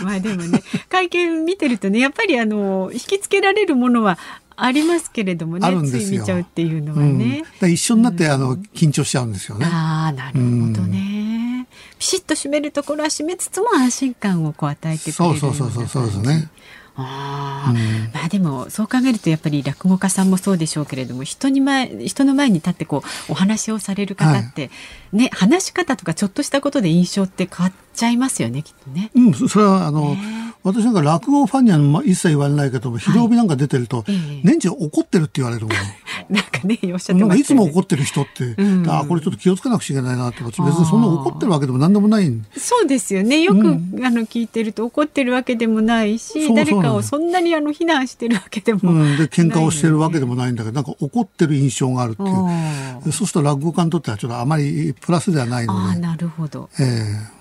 [0.04, 4.18] まあでもね会見見てるとねやっぱりあの引きつけられるものは
[4.56, 7.44] ありますけれどもねつい見ちゃうっていうのはうん、ねだ。
[7.44, 9.66] から一緒になって、あの、緊張しちゃうんですよね。
[9.66, 10.40] ああなるほ
[10.72, 11.66] どね。
[11.98, 16.50] ピシッと締めるところは締めつつも安心感をこう与えてくれるそうそうそうそうそうですね。
[16.96, 17.76] ああ、うん
[18.12, 24.70] まあでもそう考えるとやっぱり落語家さんもそうでしょうけれども人に前人の前に立ってこうお話をされる方って、
[25.12, 29.10] ね話し方とかちょっとしたことで印象って変わっちゃいますよねきっとね。
[29.14, 30.40] うん、そそれはあの、ね。
[30.62, 34.40] 私なんか落語ファンにはまあ一切言われないけども、昼帯なんか出てると、ええ。
[34.44, 35.76] 年中怒ってるって言われるもん。
[36.28, 37.44] なんかねおっしゃってましたよね。
[37.44, 38.90] つも怒ってる人って、うん。
[38.90, 42.44] あこれちょっと気をつけなくちゃいけないなって、私別にそんな怒ってるわけでも何でもないん。
[42.56, 43.40] そうですよね。
[43.40, 44.04] よく、うん。
[44.04, 53.12] あの聞いてると怒ってるわけでもないし誰かをそんなにあの非難してるわけでも、うん、で、喧嘩をしてるわけでもないんだけど、なんか怒ってる印象があるっていう。
[53.12, 56.68] そうすると落語家にとってはちょっとあまりプラスではないあので、あなるほど。
[56.78, 56.82] え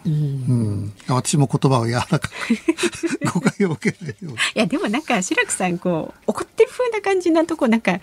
[0.06, 2.30] うんえうん、私も言葉を柔らかく
[3.34, 4.34] 誤解を受けないように。
[4.34, 8.00] いやでもなんか志らくさんこう怒ってる風な感じなとこなんか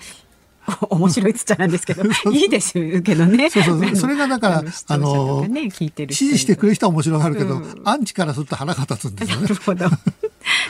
[0.91, 3.51] お面白いっつっちゃなんですけどいいですけどね。
[3.51, 9.55] そうそうそ れがだからあのね聞いてる支持してくれる人は面白がるけど、うんアンチからすると腹が立つんですよねなる。
[9.55, 9.89] ほど。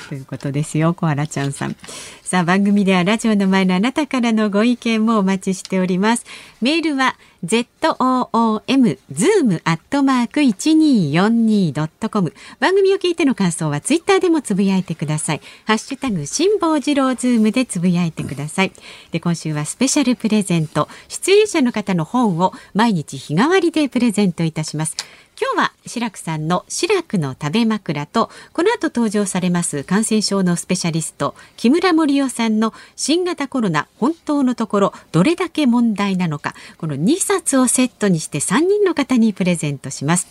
[0.09, 1.77] ということですよ、コアラちゃんさん。
[2.23, 6.25] さあ、番組ではラジオの前のあなたからのご意見もお待ちしております。
[6.61, 12.33] メールは z o o m zoom アットマーク 1242.com。
[12.61, 15.41] 番組を聞いての感想はツイッターでもつぶやいてください。
[15.65, 18.73] ハッシュタグ辛坊治郎ズームでつぶやいてください。
[19.11, 24.97] で、今週はスペシャルプレゼント、出演者の方の本を毎日日替わりでプレゼントいたします。
[25.39, 40.27] 今日は志らくさんの志らくの食べ枕とこの後登場されます感染症のスペシャリスト木村盛夫さんの新型コロナ本当のところどれだけ問題なのかこの2冊をセットにして3人の方にプレゼントします。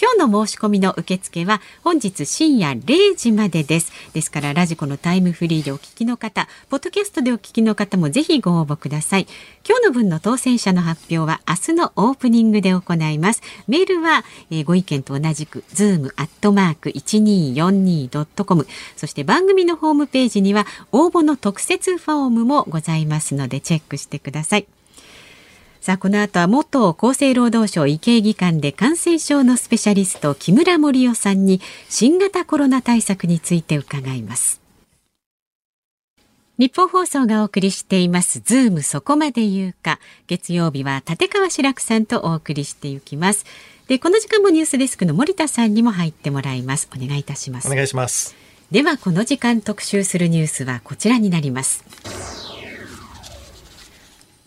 [0.00, 3.90] 今日の申し込みの受付は本日深夜0時までです。
[4.12, 9.26] ですからラジコのタイムフリーでお聞きの方、ポッドキャストでお聞きの方もぜひご応募ください。
[9.66, 13.42] 今日の分の当選者の発表は明日のオープニングで行います。
[13.68, 24.75] メールは、えーご意見と同じく zoom アットマーク 1242.com そして番組のホームページには応募の特設フォームもございますのでチェックしてください。
[25.80, 34.60] さあこの後は元厚生労働省医系技官で感染症のスペシャリスト木村盛夫さんに新型コロナ対策について伺います。
[36.58, 43.44] 日本放送がお送りしていますズームそこまで言うか月曜日は立川志らくさんとお送りしていきます。
[43.88, 46.88] でこの時間もニュースデスクの森田さんにも入ってもらいます。
[46.96, 47.68] お願いいたします。
[47.68, 48.46] お願いします。
[48.70, 51.84] ではこの時間特集するニュースはこちらになります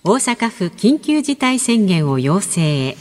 [0.01, 2.95] 大阪府緊急事態宣言を要請へ。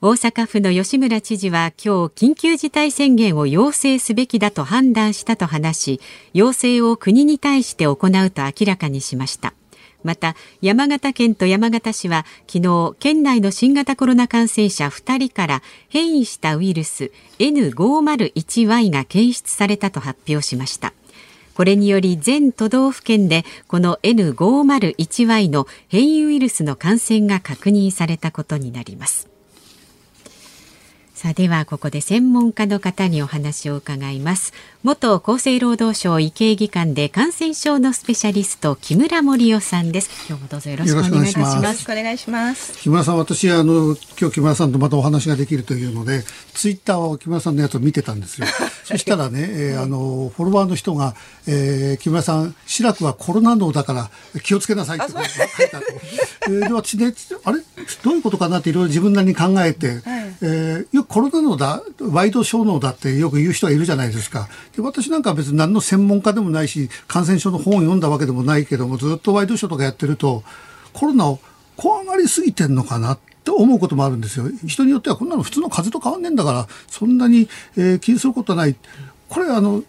[0.00, 6.00] 大阪府の吉村知事は今日緊急事態宣言を要請すべきだと判断したと話し
[6.34, 9.54] 要請を国に対して行うと明らかにしました。
[10.04, 17.10] また山形県と山形市は昨日県内の新型コロナ感染者2人から変異したウイルス
[17.40, 20.92] N501Y が検出されたと発表しました。
[21.56, 29.35] これにより全都道府県でこの N501Y の変異ウイルスの感染が確認されたことになります。
[31.16, 34.52] さあではここで専門家の方にお話を伺います。
[34.82, 40.10] 元厚生労働省医系技官で感染症のスペシャリスト木村盛夫さんです。
[40.28, 42.78] 今日もどうぞよろしくお願いいたしよろしくお願いしまますすお願いします。
[42.82, 48.46] 木村さん、私、あの、今日木村さんとまたお話ができるというので、ツイッターを木村さんのやつを見てたんですよ。
[48.84, 51.14] そしたらね、えーあの、フォロワーの人が、
[51.46, 54.10] えー木村さん、志らくはコロナ脳だから
[54.42, 56.00] 気をつけなさいって書いてあって、
[56.42, 57.62] えーで、私ね、あれ
[58.04, 64.48] どういうことかなっていろいろ自分なりに考えて、ええー、よくコロナのだ、ワイドショーのだってよく言う人がいるじゃないですか。
[64.76, 70.44] で私なんか別に何の専門家でもないし、感染症の本を読んだわけでもないけども、ずっとワイドショーとかやってると、
[70.92, 71.38] コロナを
[71.76, 74.46] 怖がりすぎてんのかなって思うこともあるんですよ。
[74.66, 78.76] 人によってはこんなの普通の風邪と変わんねえんだから、そんなに、えー、気にすることはない。
[79.28, 79.82] これあの、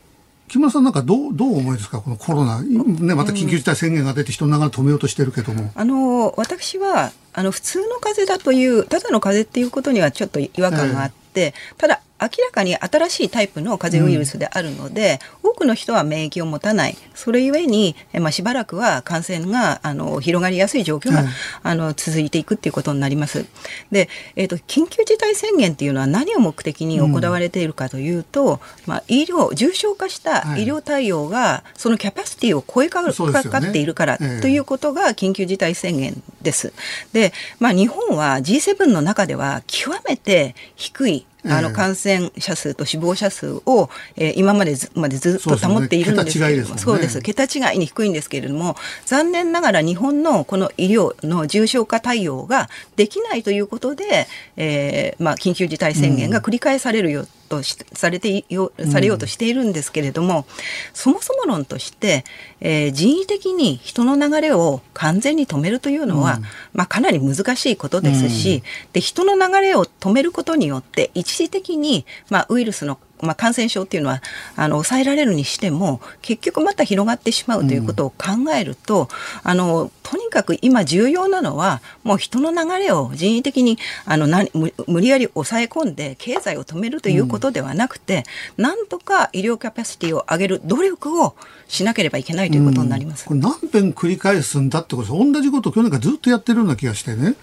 [0.49, 1.99] 木村さんなんかどうどう思いですか？
[1.99, 5.71] このコロナ、ね、また緊急事態宣言が出て人の流れ止めようとしてるけども。
[5.75, 16.97] あの私はあの普通の風邪だというただの風邪っていうことにはちょっと違和感があって、えー、ただ明らかに新しいタイプの風邪ウイルスであるので、うん、多くの人は免疫を持たない。
[17.13, 21.27] それゆえに、えまあ、しばらくは感染があの広がりやすい状況が、うん、
[21.63, 23.45] あの続いていくっていうことになります。
[23.91, 36.73] で、えっ、ー、と、緊急事態宣言っていうのは何を目的に行われているかというと、うん、まあ、医療、重症化した医療対応が、そのキャパシティを超えかかっているから、ということが緊急事態宣言です。
[37.13, 60.45] で、まあ、日本は G7 の中では極めて低いあの感染者数と死亡者数を、えー、今までずまでずっと保っているんですけれども、そうです、桁違いに低いんですけれども、残念ながら日本のこの医療の重症化対応ができないということで、えーまあ、緊急事態宣言が繰り返されるよとされてよされようとしているんですけれども、うん、
[60.93, 62.23] そもそも論として、
[62.61, 74.21] えー、人為的に人の流れを完全に止めるというのは、うん、まあ、かなり難しいことですし、うん、で人の流れを止めることによって一時的に、まあ、ウイルスのまあ、感染症っていうのは
[74.55, 79.03] あの抑えられるにしても結局また広がってしまうということを考えると、
[79.43, 88.23] うん、あのとにかく今重要なのはもう人の流れを人為的にあの何無理やり抑え込んで経済を止めるということではなくて、
[88.57, 91.35] うん、なんとか医療キャパシティを上げる努力を
[91.67, 93.25] しなければいけないということになります。
[93.29, 97.35] うん、これ何遍繰り返すんだってこと同じことを去年からずっとやってるような気がしてね。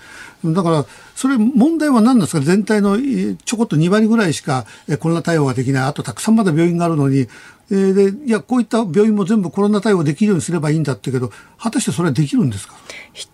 [0.52, 2.40] だから、それ問題は何なんですか？
[2.40, 4.66] 全体のちょこっと2割ぐらいしか
[4.98, 5.84] コロナ対応ができない。
[5.84, 7.28] あとたくさんまだ病院があるのに、
[7.70, 12.74] えー、でいやこういった病院も全部コロナ対応できるようにすればいいんだってけど果たしてそれはできるんですか？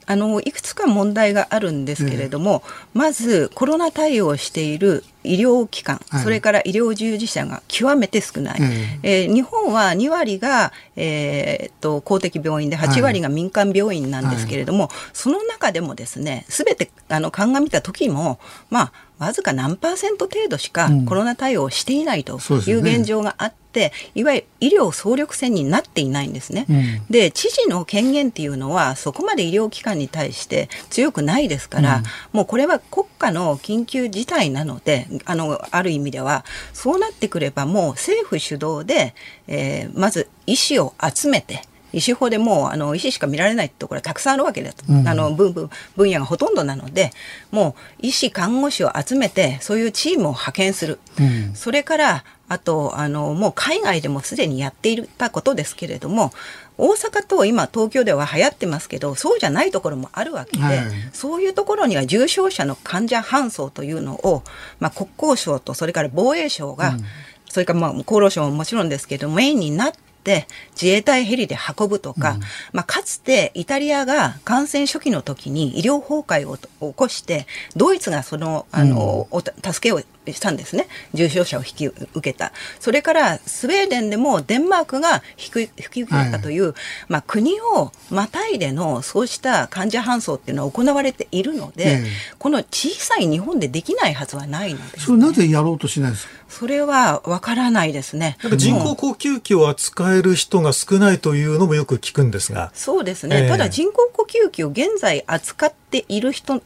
[0.06, 18.38] あのいくつか問題があるんですけれども、えー、まずコロナ対応をしている医療機関、はい、それから医療従事者が極めて少ない、えー、えー、日本は2割が、えー、っと公的病院で8割が民間病院なんですけれども、はい、その中でもですね全てあの鑑みた時も
[18.70, 26.66] まあわずか何パーセント程度しかコロナ対応をしていないという現状があって、うん、いわゆる医療総力戦になっていないんですね。
[26.68, 39.14] うん、で知事の権限っていうのはそこまで医療機関に対して強くないですから、うん、もうこれは国家の緊急事態なのであのある意味ではそうなってくればもう政府主導で、
[39.46, 47.10] えー、まず医師を集めて医師法でもうあの医師しか見られないところたくさんあるわけだと、うん、あの分分分野がほとんどなので
[47.50, 56.32] もう医師看護師を集めてそういうチームを派遣する、うん、それからあとあのもう海外でもすでにやっていたことですけれども
[56.78, 60.78] 大阪と今東京では流行ってますけどそうじゃないところもあるわけで、はい、
[61.12, 64.42] そういうところには重症者の患者搬送というのを、
[64.80, 67.04] まあ、国交省とそれから防衛省が、うん、
[67.48, 72.40] それからまあ厚労省ももちろんですけどメインになってって自衛隊ヘリで運ぶとか、うん、
[72.72, 80.86] まあ、かつてイタリアが感染初期の時に医療崩壊を起こしてドイツがそのあの、うん、助けをしたんですね。
[81.14, 82.52] 重症者を引き受けた。
[82.78, 86.74] それからスウェーデンでもデンマークが引き受けたという、はい、
[87.08, 92.06] まあ、国をまたいでのそうした患者搬送っていうのは行われているので、え
[92.38, 96.32] この小さい日本でできないはずはないので、ね、それなぜやろうとしないですか？
[96.48, 98.36] それはわからないですね。
[98.56, 102.70] 人工呼吸器を扱える人が少ないというのもよく聞くんですが。
[102.74, 103.44] そうですね。
[103.44, 106.60] えー、ただ人工呼吸器を現在扱っている人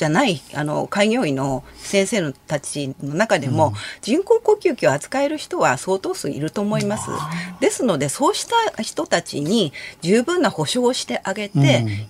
[0.00, 7.10] じゃないあの開業医の先生たちの中でも、うん、人工呼吸器を扱える人は相当数いると思います。
[7.60, 11.60] ですのでそうした人たちに十分な保障をしてあげて、う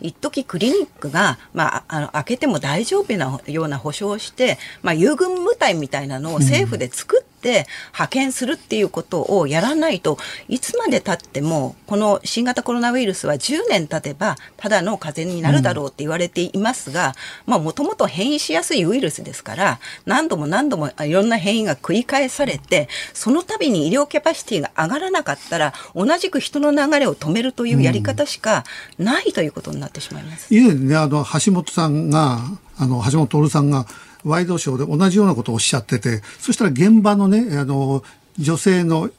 [0.04, 17.14] ん、一時クリニックが、まあ、あの開けても大丈夫なような保障をして、まあ、遊軍部隊みたいなのを政府で作って、って派遣するっていうことをやらないといつまでたってもこの新型コロナウイルスは10年経てばただの風邪になるだろうって言われていますが
[17.46, 28.64] もともと変異しやすいウイルスですから何度も何度もいろんな変異が繰り返されてその度に医療キャパシティが上がらなかったら同じく人の流れを止めるというやり方しか
[28.98, 30.54] ないということになってしまいます。
[30.54, 32.40] 以前ねあの橋本さんが
[32.78, 33.86] あの橋本徹さんが
[34.24, 38.02] ワイドショーで同じようなことをおっしゃっててそしたら現場のねあの
[38.38, 39.10] 女性の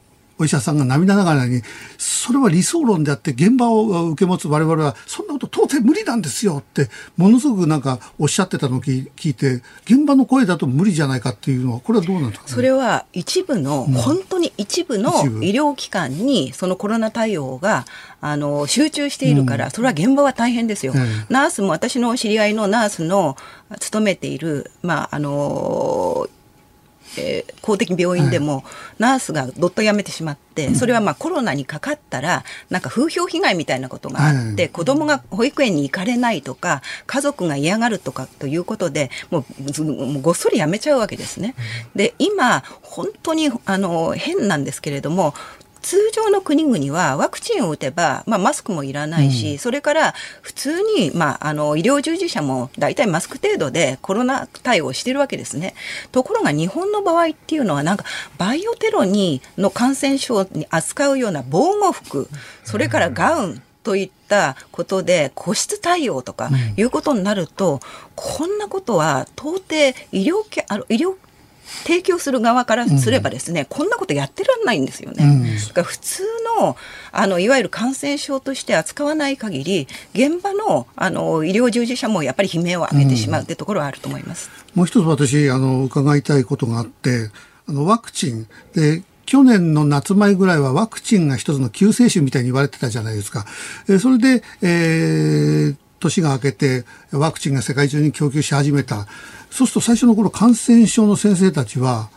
[0.42, 1.62] お医者さんが涙ながらに、
[2.00, 17.86] それは理想論であって現場を受け持つ我々はそんなこと到底無理なんですよって、ものすごくなんかおっしゃってたのを聞いて、現場の声だと無理じゃないかっていうのは、これはどうなんですか、ね、それは一部の、うん、本当に一部の医療機関にそのコロナ対応が
[18.20, 20.94] あの集中しているから、それは現場は大変ですよ。
[21.30, 23.38] ナースも私の知り合いのナースの
[23.80, 26.28] 勤めている、まああの
[27.18, 28.64] えー、公的病院でも、
[29.00, 39.46] ナースがどっと辞めてしまって、それはまあコロナにかかったら、なんか風評被害みたいなことがあって、子供が保育園に行かれないとか、家族が嫌がるとかということで、も
[39.78, 41.56] うもうごっそり辞めちゃうわけですね。
[41.96, 45.34] で、今、本当にあの変なんですけれども、
[45.82, 55.74] 通常の国々はワクチンを打てば、まあ、マスクもいらないし、うん、それから普通に、まあ、あの医療従事者も大体マスク程度でコロナ対応してるわけですね。
[56.12, 58.06] ところが日本の場合っていうのはなんか
[58.38, 62.30] バイオテロにの感染症に扱うような防護服
[62.64, 67.80] それからガウンといったことで個室対応とかいうことになると、うん、
[68.16, 71.16] こんなことは到底医療あの医療
[71.86, 75.24] 提供する側からすればですね、うん、こんなことやってらんないんですよね。
[75.24, 76.24] うん、だから普通
[76.60, 76.78] の
[77.12, 84.50] あのいわゆる感染症として扱わない限り現場のあの医療従事者もやっぱり悲鳴を上げてしまうってところはあると思います。
[84.74, 87.32] うん、もう一つ私あの伺いたいことがあって
[87.68, 93.46] あのワクチンで去年の夏前ぐらいはワクチンが一つの救世主みたいに言われてたじゃないですか。
[93.88, 99.08] えそれで、えー、年が明けてワクチンが世界中に供給し始めた。
[99.50, 102.10] そうすると最初の頃感染症の先生たちは、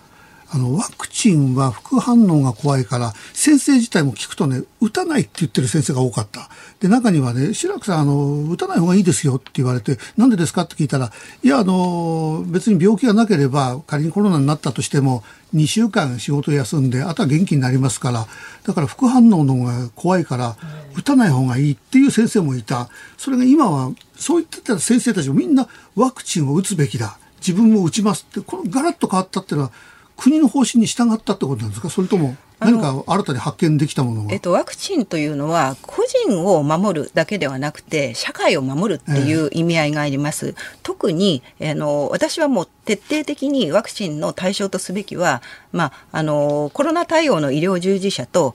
[0.51, 6.49] あの、ワクチンは副反応が怖いから、先生自体も聞くとね、打たないって言ってる先生が多かった。
[6.81, 11.11] で、中にはね、白くさん、あの、打たない方がいいですよって言われて、なんでですかって聞いたら、
[11.43, 15.25] いや、あの、別に病気がなければ、仮にコロナになったとしても、
[15.55, 18.27] 2週間仕事休んで、あとは元気になりますから、
[18.65, 20.57] だから副反応の方が怖いから、
[20.97, 22.89] 打たない方がいいっていう先生もいた。
[23.17, 27.19] それが今は、そう言ってた先生たちもみんなワクチンを打つべきだ。
[27.39, 29.73] 自分も打ちますって、このガラッと変わったっていうのは、
[30.17, 31.91] 国の方針に従ったってことなんですか？
[31.91, 45.43] それとも何か新たに発見できたものが、えっと、ワクチンというのは個人を守るだけではなくて社会を守るっていう意味合いがあります、えー、特にあの私はもう徹底的にワクチンの対象とすべきは、
[45.73, 48.55] まあ、あのコロナ対応の医療従事者と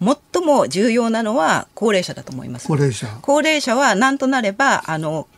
[0.00, 2.68] 最も重要なのは高齢者だと思います。
[2.68, 3.06] 高齢者。
[3.22, 5.28] 高齢者は何となればあの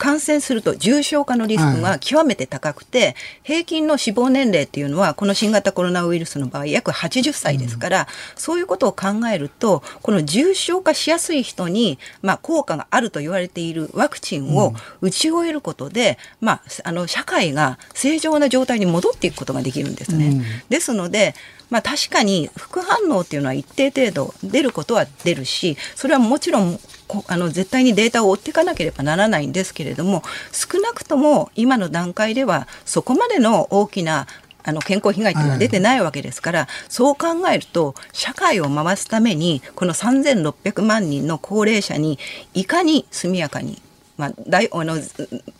[0.00, 14.72] 感染すると重症化のリスクが極めて高くて、はい、平均の死亡年齢っていうのはこの新型コロナウイルスの場合約80歳ですから、うん、そういうことを考えるとこの重症化しやすい人に、まあ、効果があると言われているワクチンを
[15.02, 20.28] 打ち終えることで、うん、まあ、あの社会が正常な状態に戻っていくことができるんですね。
[20.28, 21.34] うん、ですので
[21.70, 26.80] まあ、確かに副反応っていうのは一定程度出ることは出るしそれはもちろん
[27.26, 34.26] あの絶対にデータを追っていかなければならないんですけれども少なくとも今の段階ではそこまでの大きな
[34.62, 42.18] あの健康被害というのは出てないわけですから、うん、そう考えると社会を回すためにこの3600万人の高齢者に
[42.52, 43.80] いかに速やかに
[44.20, 44.96] まあ、大あの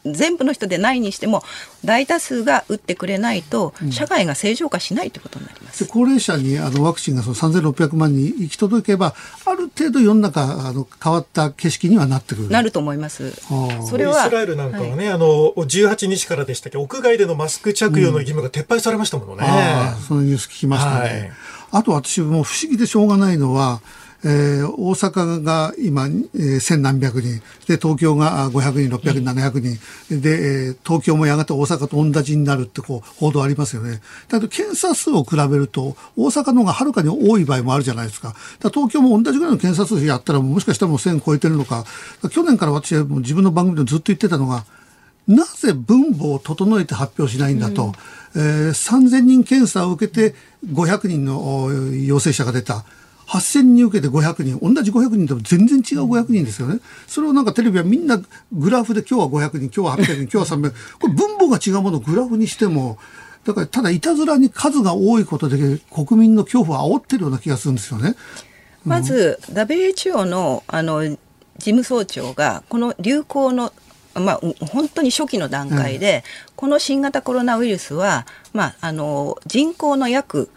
[0.04, 1.42] 全部の人でないにしても
[1.84, 9.14] 大多数が打ってくれないと社会が正常化しないということになります、うん、高齢者にあのワクチンがその3600万人行き届けば
[9.46, 12.48] ある程度世の中あの変わった景色にはなってくる。
[12.48, 13.32] なると思います。
[13.88, 16.78] それはイスラエルなんかはね、はい、あの18日からでしたっけ？
[16.78, 19.46] 屋外でのマスク着用の義務が撤廃されましたもんね、
[19.96, 21.32] うん、そのニュース聞きましたね、はい、
[21.72, 23.80] あと私も不思議でしょうがないのは
[24.22, 27.40] えー、大阪が今、えー、千何百人。
[27.66, 30.20] で東京が500人600人700人。
[30.20, 34.00] で、えー、東京もやがて大阪と同じになるってこう報道ありますよね。
[34.28, 38.34] だけど検査数を比べると大阪の方がはるかに多い場合もあるじゃないですか。
[38.60, 41.84] だ東京も同じぐらいの検査数やったらもしかしたらもう1000超えてるのか。
[42.30, 44.64] 去年から私はもう自分の番組でずっと言ってたのが
[45.26, 47.94] なぜ分母を整えて発表しないんだと、
[48.34, 50.34] うん、えー、3000人検査を受けて
[50.66, 51.70] 500人の
[52.04, 52.84] 陽性者が出た。
[53.30, 56.80] 8000人受けて500人、同じ500人でも全然違う500人ですよね。
[57.06, 58.20] それをなんかテレビはみんな
[58.52, 60.98] グラフで今日は500人、今日は800人、今日は300人。
[60.98, 62.98] これ分母が違うものをグラフにしても、
[63.44, 68.16] だからただいたずらに数が多いことで国民の恐怖を煽ってるような気がするんですよね。
[68.84, 71.18] まず、うん、WHO のあの事
[71.58, 73.72] 務総長がこの流行の
[74.14, 74.40] まあ、
[74.72, 76.24] 本当に初期の段階で、
[76.56, 80.50] この新型コロナウイルスは、まあ、あの人口の約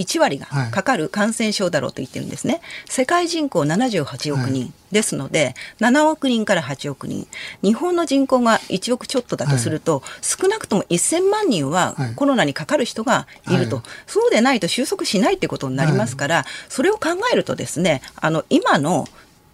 [0.00, 2.54] 1割がかかる感染症だろうと言ってるんですね。
[2.54, 7.26] はい、世界人口78億人ですので、はい、7億人から8億人。
[7.62, 13.82] 日本の人口が1億ちょっとだとすると、はい、少なくとも1000万人はコロナにかかる人がいると。
[14.06, 19.06] そうでないと収束しないってことになりますから、それを考えるとですね、あの、今の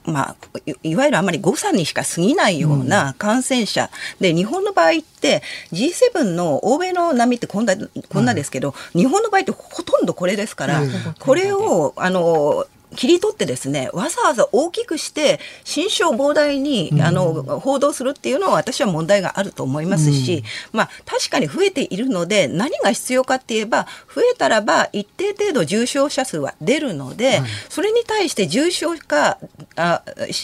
[0.07, 0.37] まあ、
[0.83, 3.91] いわゆるあまり誤差にしか過ぎないような感染者、
[4.21, 5.43] うん、で日本の場合って
[5.73, 7.75] G7 の欧米の波ってこんな
[8.09, 10.83] こんなですけど、日本の場合ってほとんどこれですから、
[11.19, 12.67] これをあの
[12.97, 20.43] 切り取ってですねわざわざ大きくして心象膨大に、あの報道するっていうのは私は問題があると思いますし、
[20.73, 29.39] まあ確かに増えているので何が必要かって言えば増えたらば一定程度重症者数は出るので、それに対して重症化
[29.77, 30.03] あ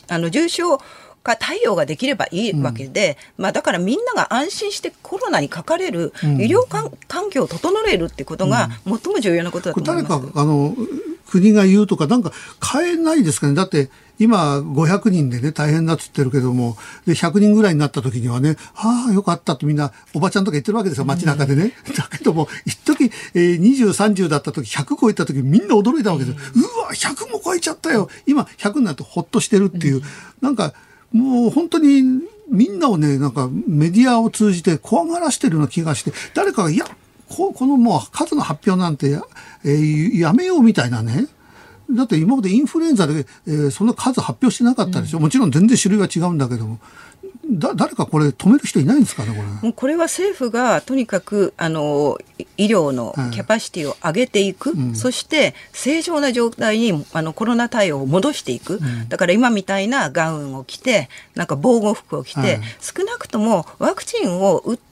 [0.09, 0.78] あの重症
[1.22, 10.74] か対応ができればいいわけで、うん、まあ、だからみんなが安心してコロナにかかれる、医療環境を整えるってことが最も重要なことだと思います、誰かあの
[11.28, 12.32] 国が言うとか、なんか
[12.72, 13.54] 変えないですかね。
[13.54, 21.72] だって、今500人でね、大変だっつってるけども、で、100人ぐらいになった時にはね、ああ、よかったってみんな、おばちゃんとか言ってるわけですよ、街中でね。
[21.96, 26.68] だけども、一時、えー、20、30だった時、100超えた時、みんな驚いたわけですよ。
[26.76, 28.08] うわ、100も超えちゃったよ。
[28.26, 30.02] 今、100になるとほっとしてるっていう、
[30.40, 30.74] なんか、
[31.12, 36.86] もう本当に、みんなをね、なんかメディアを通じて怖がらしてるような気がして、誰かが、いや、
[37.36, 39.22] ここのもう数の発表なんてや,、
[39.64, 41.26] えー、やめようみたいなね。
[41.90, 46.78] だって今までインフルエンザで、えー、そんな数発表してなかったでしょ、うん、もちろん全然種類は違うんだけども。
[47.44, 49.72] だ誰かこれ止める人いないんですかねこれ。
[49.72, 52.18] これは政府がとにかくあの
[52.56, 64.91] 医療のキャパシティを上げていく、うん、そして正常な状態にあのコロナ対応を戻していく、うん、だから今みたいなガウンを着てなんか防護服を着て、はい、少なくともワクチンを打って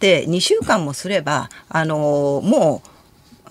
[0.00, 2.88] 2週間もすればあのもう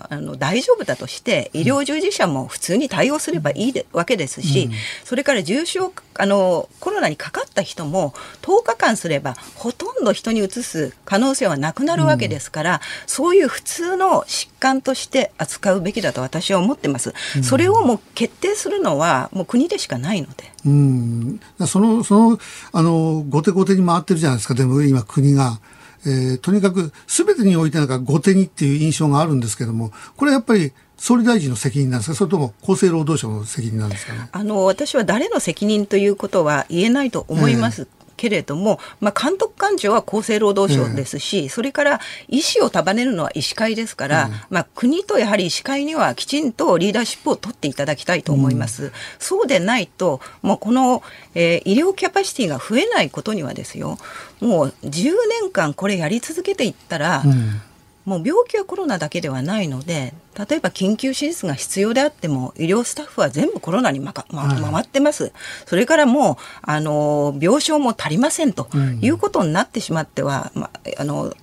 [0.00, 4.72] あの大丈夫だとして医療従事者も普通に対応すればいいで、わけですし、うん、
[5.04, 17.12] それから重症あのコロナにかかった人も10日間すればほとんど人にうつす可能性はなくなるわけですから、うん、そういう普通の疾患として扱うべきだと私は思ってます。
[17.36, 20.52] うん、それをもう決定するのはもう国でしかないので。
[20.64, 22.38] うん、そのその
[22.72, 25.58] あの後手後手に回ってるじゃないですかでも今国が。
[26.06, 34.28] えー、とにかく全てにおいてなんか後手にっていう印象があるんですけども、これやっぱり総理大臣の責任なんですか、それとも厚生労働省の責任なんですかね？
[34.32, 37.86] あの私は誰の責任ということは言えないと思います。
[38.18, 48.84] えーけれども、まあ、監督官庁は厚生労働省ですし、えー、それから医師を束ねるのは医師会ですから、うん、まあ、国とやはり医師会にはきちんとリーダーシップを取っていただきたいと思います。
[48.84, 51.02] うん、そうでないと、もうこの、
[51.34, 53.96] えー、医療キャパシティが増えないことにはですよ、
[54.40, 55.12] もう10
[55.42, 57.62] 年間これやり続けていったら、うん。
[58.04, 60.14] もう病気はコロナだけではないので
[60.48, 65.32] 例えば緊急手術が必要であっても医療スタッフは全部コロナにまか、ま、回ってます、はい、
[65.66, 68.68] それからもうあの病床も足りませんと
[69.00, 71.34] いうことになってしまっては、まあの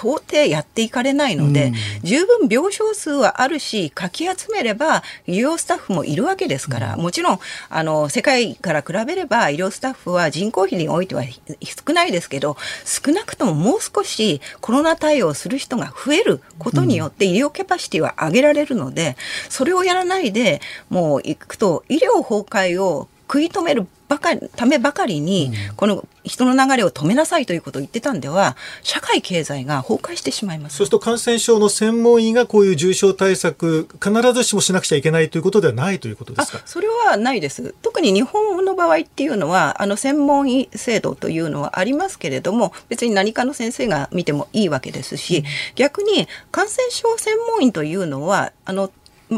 [0.00, 7.38] 到底やっていかれないので、うん、十分病床数はあるし、かき集めれば医療スタッフもいるわけですから、うん、もちろん、
[7.68, 19.16] あの、世界から比べれば医療スタッフは人口比においては少ないですけど、少なくとももう少しコロナ対応する人が増えることによって医療キャパシティは上げられるので、
[19.50, 30.76] それをやらないで、もう行くと医療崩壊を食い止めるばかりためばかりに、この人の流れを止めなさいということを言ってたんでは社会経済が崩壊してしまいます。
[30.76, 36.60] そうすると感染症の専門医がこういう重症対策必ずしもしなくちゃいけないということではないということですか？
[36.66, 37.74] それはないです。
[37.82, 45.44] 特に日本の場合っていうのはあの専門医制度というのはありますけれども別に何かの先生が見てもいいわけですし、うん、
[45.76, 48.90] 逆に感染症専門医というのはあの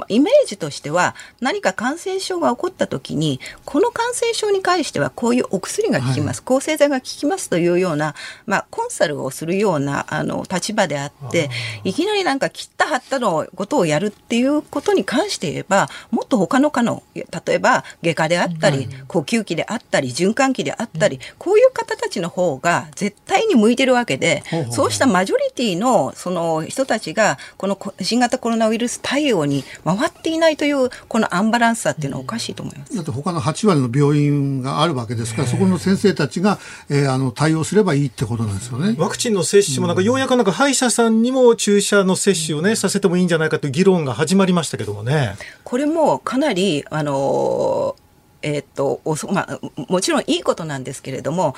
[0.09, 8.14] イメージとしては何か感染症が起こった時にこの感染症に関してはこういうお薬が効きます、はい、抗生剤が効きますというような、
[8.47, 11.51] まあ、コンサルをするようなあの立場であって
[11.84, 17.24] いきなりなんか切った貼ったのことをやるっていうことに関して言えばもっと他の科の例
[17.55, 32.94] えば外科であったり、呼吸器であったり循環器であったり、こういう方たちの方が絶対に向いてるわけで、そうしたマジョリティのその人たちがこの新型コロナウイルス対応に回っていないというこのアンバランスさっていうのはおかしいと思います。
[32.94, 36.58] だって他の8割の病院があるわけですから、そこの先生たちが、
[36.88, 38.94] えー、あの対応すればいいってことなんですよね。
[38.98, 45.36] ワクチンの接種もなんかようやくなんか歯医者さんにも注射の接種をねさせてもいいんじゃないかという議論が始まりましたけどもね。
[45.64, 47.96] これもかなりあの
[48.42, 51.54] えー、っとおそまあ、もちろんいいことなんですけれども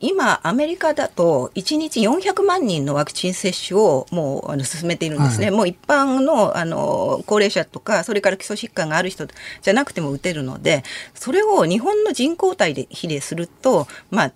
[0.00, 10.84] 今、アメリカだと1日400万人のワクチン接種をもうあの進めているんですね、はい、もう一般のあの高齢者とか、それから基礎疾患がある人じゃなくても打てるので、
[11.14, 14.32] それを日本の人口対比ですると、まあ、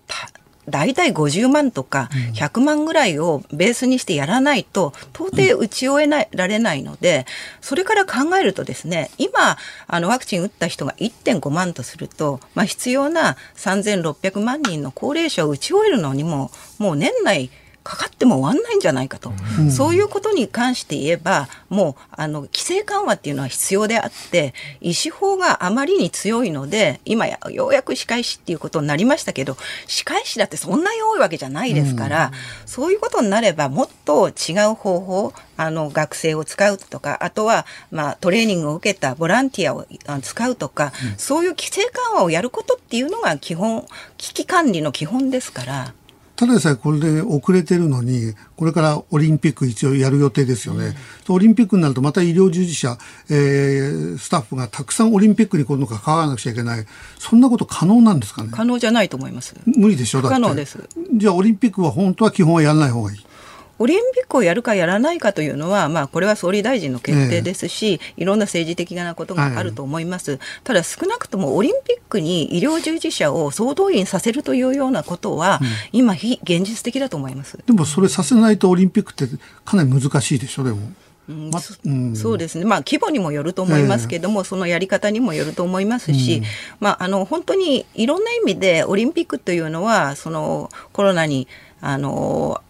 [0.69, 7.25] 大体50万とか100万ぐらいをベースにしてやらないと到底打ち終えられないので
[7.61, 9.57] それから考えるとですね今
[9.87, 17.49] あのワクチン打った人が1.5万とすると、まあ、必要な3600万人の高齢者を打ち終えるのにももう年内
[17.83, 29.57] かかっても終わんないんじゃないかと、うん、そういうことに関して言えばもうあの規制緩和っていうのは必要であって医師法があまりに強いので今やようやく歯科医師っていうことになりましたけど
[29.87, 39.85] 歯科医師だってそんなに多いわけじゃないですから、うん、そういうことになればもっと違う方法あの学生を使うとかあとは、まあ、トレーニングを受けたボランティアを
[40.21, 43.85] 使うとか、うん、そういう規制緩和をやることっていうのが基本
[44.17, 45.93] 危機管理の基本ですから。
[46.41, 50.95] ただでさえこれで遅れてるのに、これからオリンピック一応やる予定ですよね。
[51.29, 52.97] うん、オリンピックになるとまた医療従事者、
[53.29, 56.85] えー、スタッフがたくさんオリンピックに今度関わらなくちゃいけない。
[57.19, 58.49] そんなこと可能なんですかね？
[58.51, 59.53] 可能じゃないと思います。
[59.67, 60.23] 無理でしょ？
[60.23, 60.33] だって。
[60.33, 60.79] 可能です。
[61.13, 63.19] じゃあオリンピックは本当は基本はやらない方がいい。
[63.81, 77.57] オリンピックをやるかやらないかというのは、まあ、これは総理大臣の決定ですし、えー、いろんな政治的なことがあると思います、はい、ただ少なくともオリンピックに医療従事者を総動員させるというようなことは、うん、今非現実的だと思います。
[77.65, 79.27] でもそれさせないとオリンピックって
[79.65, 80.77] かなり難しいでしょでも。
[81.29, 86.43] うんまうん、そうですね、まあ、規模にもよると思いますけども、えー、そのやり方にもよると思いますし、うん、
[86.79, 91.47] まあ、あの本当にいろんな意味でオリンピックというのはそのコロナに
[91.79, 92.61] あの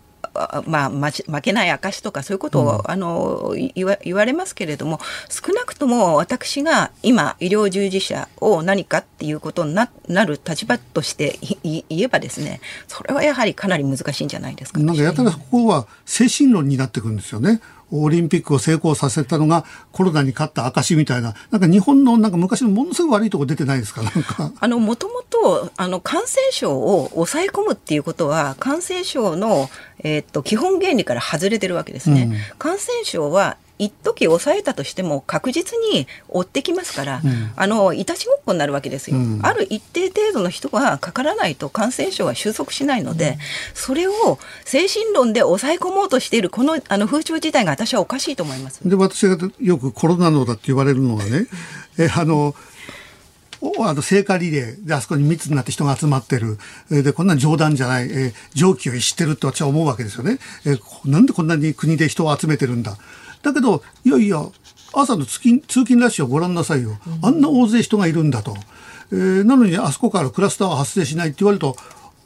[0.65, 17.61] まあ、負けない証とかそういうことを、うん、あの言わ言われますけれども少なくとも私が今医療従事者を何かっていうことにななる立場として言えばですねそれはやはりかなり難しいんじゃないですか、ね、なんかやたらここは精神論になってくるんですよね。
[17.91, 24.51] オリンピックを成功させたのがコロナに勝った証みたいな、なんか日本のなんか昔のものすごい悪いとこ出てないですか、なんか。
[24.59, 29.69] あの、もともと、あの、感染症を抑え込むっていうことは、感染症の、
[30.03, 32.29] えー、っと、基本原理から外れてるわけですね。
[32.31, 43.37] うん、感染症は一時抑えたとしても確実に追ってきますから、うん、あのいたちごっこになるわけですよ、うん、ある一定程度の人がかからないと感染症は収束しないので、うん、
[43.73, 44.13] それを
[44.65, 51.47] 精神論で抑え込もうとしているこのあの風潮自体が私はおかしいと思いますで私がよくコロナのだって言われるのはね
[51.97, 52.53] えあの
[53.79, 56.57] あの聖火リレーであそこに密になって人が集まってる。
[56.89, 60.39] で、こんな冗談じゃない、えー、常軌を逸してるって私は思うわけですよね。
[60.65, 62.97] えー、なんでこんなに国で人を集めてるんだ。
[63.43, 64.45] だけど、いやいや、
[64.93, 66.97] 朝の通勤通勤ラッシュをご覧なさいよ。
[67.21, 68.55] あんな大勢人がいるんだと。
[69.11, 71.75] えー、なのにあそこからクラスターは発生しないって言われると、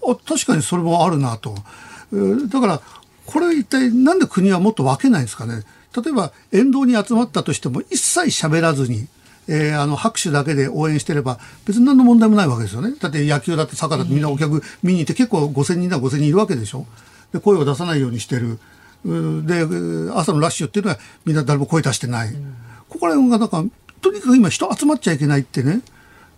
[0.03, 1.55] あ確かにそれもあるなと。
[2.13, 2.82] えー、だから、
[3.26, 5.63] これ一体なんで国はもっと分けないんですかね。
[5.95, 9.07] 例えば沿道に集まったとしても一切喋らずに、
[9.47, 12.93] えー、あの拍手だけで応援してれば別に何の問題もないわけですよね。
[12.99, 16.86] だって野球だってサッカーだってみんなお客見に行って結構5,000人だ5,000人いるわけでしょ。
[17.34, 18.59] で声を出さないようにしてる。
[19.06, 19.62] で
[20.14, 22.56] 朝のラッシュっていうのはみんな誰も声出してない、うん、
[22.89, 23.64] ここら辺がなんか
[24.01, 25.82] とにかく今人集まっちゃいけないってね。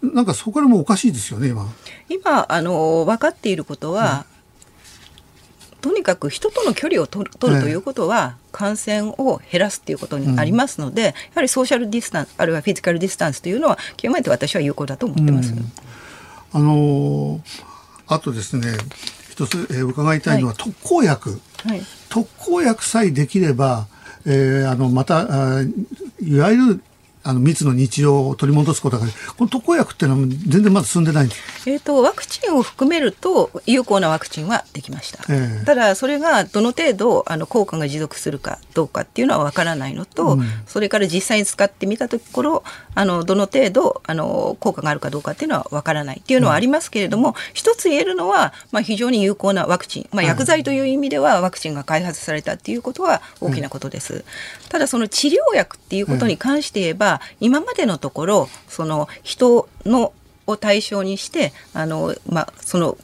[0.01, 1.67] なんかそこらもおかしいですよね今。
[2.07, 4.25] 今あの分かっていることは、
[5.71, 15.53] うん、とにかく人との距離を取る取るということは、感染を減らすっていうことになりますので、うん、やはりソーシャルディスタンスあるいはフィジカルディスタンスというのは極めて私は有効だと思ってます。
[16.53, 17.41] あの
[18.07, 18.67] あとですね
[19.29, 21.39] 一つ、えー、伺いたいのは、はい、特効薬。
[21.65, 21.81] はい、
[22.17, 23.85] 特効薬さえできれば、
[24.25, 25.21] えー、あのまた
[26.19, 26.81] いわゆる
[27.27, 31.69] あの密の日常を取り戻すことがこの特効薬っていうのは全然まだ進んでないんです。
[31.69, 42.63] えーと、ワクチンを含めると有効なワクチンはできました、えー、ただそれがどの程度あの効果が持続するかどうかっていうのは分からないのと、うん、それから実際に使ってみたところ
[42.95, 54.23] あのどの程度あの効果があるかどうかっていうのは分からないっていうのはありますけれども、うん、一つ言えるのは、まあ、非常に有効なワクチン、まあ、薬剤という意味ではワクチンが開発されたっていうことは大きなことです、うん、
[54.69, 60.13] ただその治療薬っていうことに関して言えば、今までのところその人の
[60.45, 62.97] を対象にしてあの、まあ、その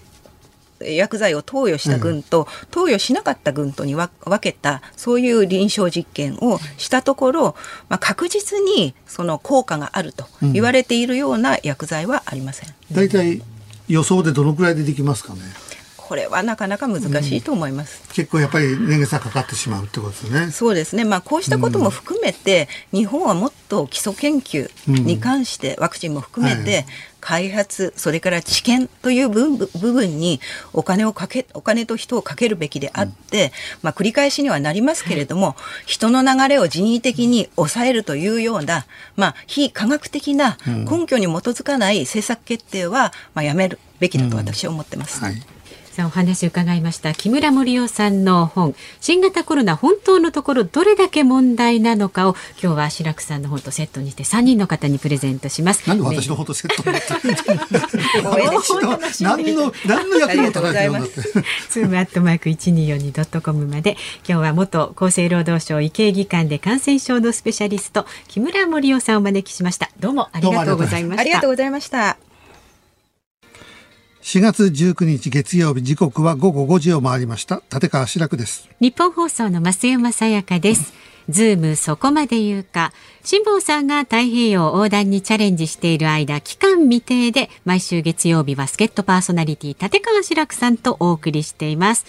[0.80, 4.10] 薬剤を投与した群と、投与しなかった群とに分
[4.40, 7.56] けたそういう臨床実験をしたところ、
[7.90, 12.70] まあ、確実にその効果があると言われているような薬剤はありません。
[12.92, 13.42] 大、体、
[13.88, 15.42] 予想でどのくらいでできますかね？
[16.14, 20.52] これはなかなか難しいと思います、うん、結構やっぱり年月がかかってしまうってことですね。
[20.52, 21.06] そうですね。
[21.06, 26.86] まあこうしたことも含めて、うん、日本はもっと基礎研究に関して、ワクチンも含めて、
[27.20, 30.40] 開発それから知見という部分に
[30.72, 33.52] お金をかけお金と人をかけるべきであって、うん、
[33.82, 35.56] まあ、繰り返しにはなりますけれども、はい、
[35.88, 38.86] 人の流れを人為的に抑えるというような、
[39.16, 45.18] まあ、非科学的な根拠に基づかない政策決定は、まあ、やめるべきだと私は思ってます。
[45.18, 45.42] うんはい
[45.94, 47.14] さあお話伺いました。
[47.14, 48.74] 木村盛夫さんの本。
[49.00, 55.88] 新型コロナ本当のところどれだけ問題なのかを今日は白くさんの本とセットにして3人の方にプレゼントします。
[55.88, 56.98] なんで私の本とセットに
[59.22, 61.22] 何の何の役にも立たないんだって。
[61.70, 63.96] ズ ームアットマーク 1242.com まで。
[64.28, 69.92] 今日は元厚生労働省医系技官で感染症のスペシャリスト木村盛夫さんをお招きしました。
[70.00, 71.22] どうもありがとうございました。
[71.22, 72.33] ありがとうございました
[74.24, 77.62] 4月19日月曜日時刻は午後5時を回りました。
[77.70, 78.70] 立川志らくです。
[78.80, 80.94] 日本放送の増山さやかです。
[81.28, 82.94] ズームそこまで言うか
[83.24, 92.06] 辛坊さんが太平洋横断にチャレンジしている間期間未定で毎週月曜日は助っ人パーソナリティ立川志らくさんとお送りしています。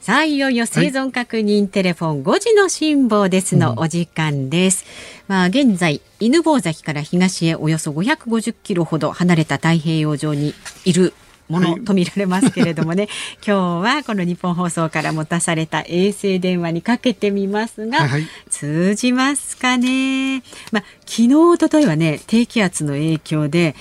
[0.00, 4.84] さあいよいよ生存確認テレフォン5時の辛抱ですのお時間です、
[5.30, 10.52] うん、まあ現在犬吠埼から東へおよそ550キロほど離れた太平洋上に
[10.84, 11.14] いる
[11.48, 13.12] ものと見られますけれどもね、はい、
[13.46, 20.42] 今日はこの日本放送から持たされた衛星電話にかけてみますが、はい、通じますかね。
[20.72, 23.74] まあ昨日一昨日はね低気圧の影響で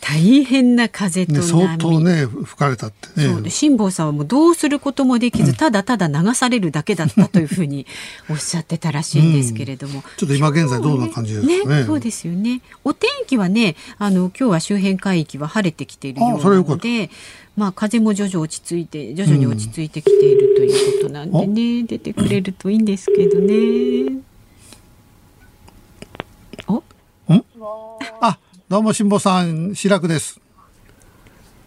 [0.00, 3.34] 大変な風と波、ね、相当ね吹かれたってね。
[3.34, 7.86] そうで辛坊さんはもうどうすることもできず、うん、ただただ流されるだけだったというふうに
[8.30, 12.62] おっしゃってたらしいんですけれども、うん、ちょっと今現在どんな感じですかね、ね、そうですよね。
[12.84, 17.10] お天気はねあの今日は周辺海域は晴れてきているようなので
[17.56, 24.20] まあ風も徐々落ち着いて徐々に落ち着いてきているということなんでね、うん、出てくれるといいんですけどね。
[26.68, 26.82] お？
[28.20, 28.38] あ
[28.70, 30.40] どうも辛坊さん、白くです。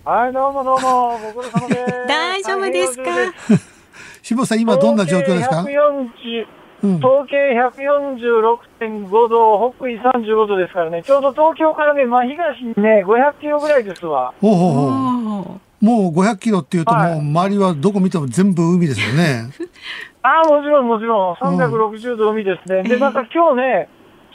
[0.06, 1.92] はい、どうもどうも、ご苦労様です。
[2.08, 3.04] 大丈夫ですか？
[4.24, 5.66] 辛坊さん、今どんな状況ですか？
[5.66, 14.34] 統計146.5度、北緯35度ですからね、ちょうど東京からね、まあ、東にね、500キロぐらいですわ。
[14.40, 19.50] ほうほうほうもう500キロっていうと、もう周りはどこ見ても全部海ですよね。
[20.24, 22.78] ああ、もちろんもちろん、360度海ですね。
[22.78, 23.90] うん、で、なんか今日ね、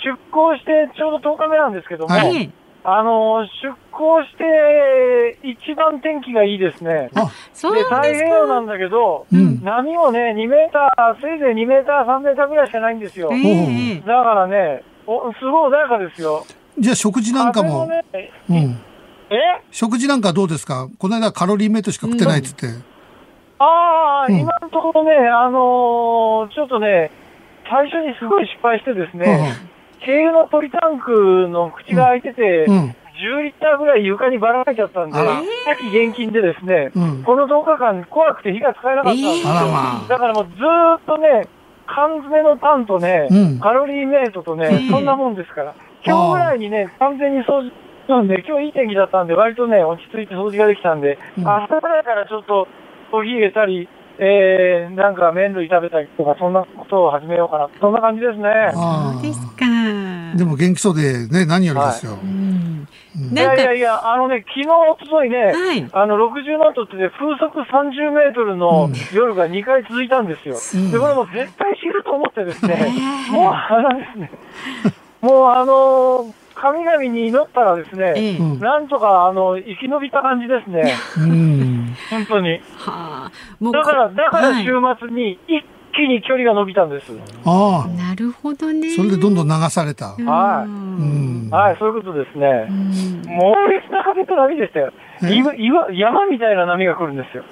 [0.05, 2.53] 出港してちょうど10日目なんですけども、はい、
[2.91, 7.11] あの出港して一番天気がいいですね。
[7.15, 13.29] あそうで太平洋なんだけど、うん、波もね、2メーター、せいぜい2メーター、3メーターぐらいしかないんですよ。
[13.31, 16.47] えー、だからねお、すごい穏やかですよ。
[16.79, 17.81] じゃあ食事なんかも。
[17.81, 18.03] もね、
[18.49, 19.37] うん、え？
[19.71, 20.89] 食事なんかどうですか？
[20.99, 22.69] この間カロリーメイトしか食ってないっつって。
[22.69, 22.85] うん、
[23.59, 27.11] ああ、うん、今のところね、あのー、ちょっとね、
[27.69, 29.53] 最初にすごい失敗してですね、
[30.01, 35.23] 軽油のポリタンクの口が開いてて、うん、10リッターぐらい床にばらまいちゃったんで、さ
[35.75, 39.49] っき現金でですね、うん、この10日間怖くて火が使えなかったんですよ。
[39.49, 41.49] まあ、だからもうずっとね、
[41.87, 45.75] 缶詰のパンとね、うん、カロリーメイトとね、そんなもんですから。
[46.05, 47.73] 今日ぐらいにね、完全に掃除
[48.09, 52.69] なんで、今日いい天気だったんで、割とね、落ち着いて掃除ができたんで、明日ぐらいからちょっと
[53.11, 53.89] コーヒー入れたり、
[54.21, 57.69] えー、なんか麺類食べたりとか、そんなことを始めようかな。
[57.81, 58.49] そんな感じですね。
[58.75, 59.65] そうですか。
[60.37, 62.13] でも元気そうでね、何よりですよ。
[62.13, 62.49] はい
[63.19, 70.57] いやいやいや、あのね、昨日、おとといね、はい、あの、60ノットってね、風速30メートルの夜が2回続いたんですよ。
[70.75, 72.95] うん、で、これも絶対死ぬと思ってですね、
[73.33, 74.31] もう、あのですね、
[75.21, 80.95] もうあのー神々に祈ったらですね、ええ、なんとかあの生き延びた感じですね。
[81.19, 82.61] うん、本当に。
[82.77, 87.13] はあ、もうだから、だから週末に一気に距離が伸びたんです。
[87.45, 87.89] ああ。
[87.89, 88.91] なるほどね。
[88.91, 90.07] それでどんどん流された。
[90.07, 90.69] はい。
[90.69, 92.69] うん、はい、そういうことですね。
[93.27, 94.93] 猛烈な風と波でしたよ。
[95.23, 97.45] 岩山みたいな波が来るんですよ。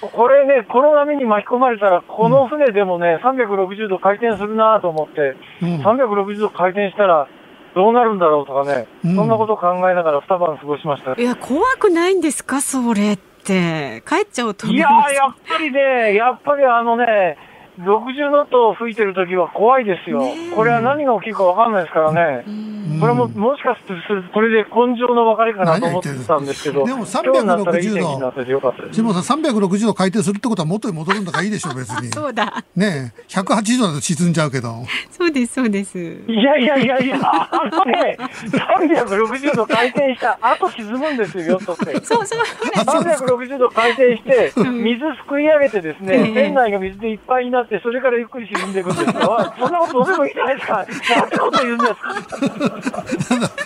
[0.00, 7.28] これね、この波に巻き込まれたら、この船でもね、360度回転するなと思って、うん、360度回転したら、
[7.74, 11.20] どうなるんだろうとかね、うん、そんなことを考えながら二晩過ごしました。
[11.20, 14.02] いや、怖くないんですか、それって。
[14.06, 17.38] 帰っちゃうといややっぱりね、やっぱりあのね、
[17.80, 20.20] 60ノット吹いてるときは怖いですよ。
[20.54, 22.44] これは何が起きるかわかんないですからね。
[23.00, 32.08] これももしかすると、これで根性の別れかなと思ってたんですけど、でも360度、下さん360度回転するってことは元に戻るんだからいいでしょう、別に。
[32.08, 32.64] そうだ。
[32.74, 34.84] ねえ、180度だと沈んじゃうけど。
[35.10, 35.98] そうです、そうです。
[35.98, 42.04] いやいやいやいや、あのね、360度回転した後沈むんですよ、ヨットって。
[42.04, 42.40] そうそう。
[42.74, 49.12] 360度回転して、水すくい上げてですね、船内が水でいっぱいにななって、それからゆっくり沈んでいくんですよ。
[49.58, 50.74] そんなことどうでもいいじゃないですか。
[50.74, 53.04] なんてこと言うんですか。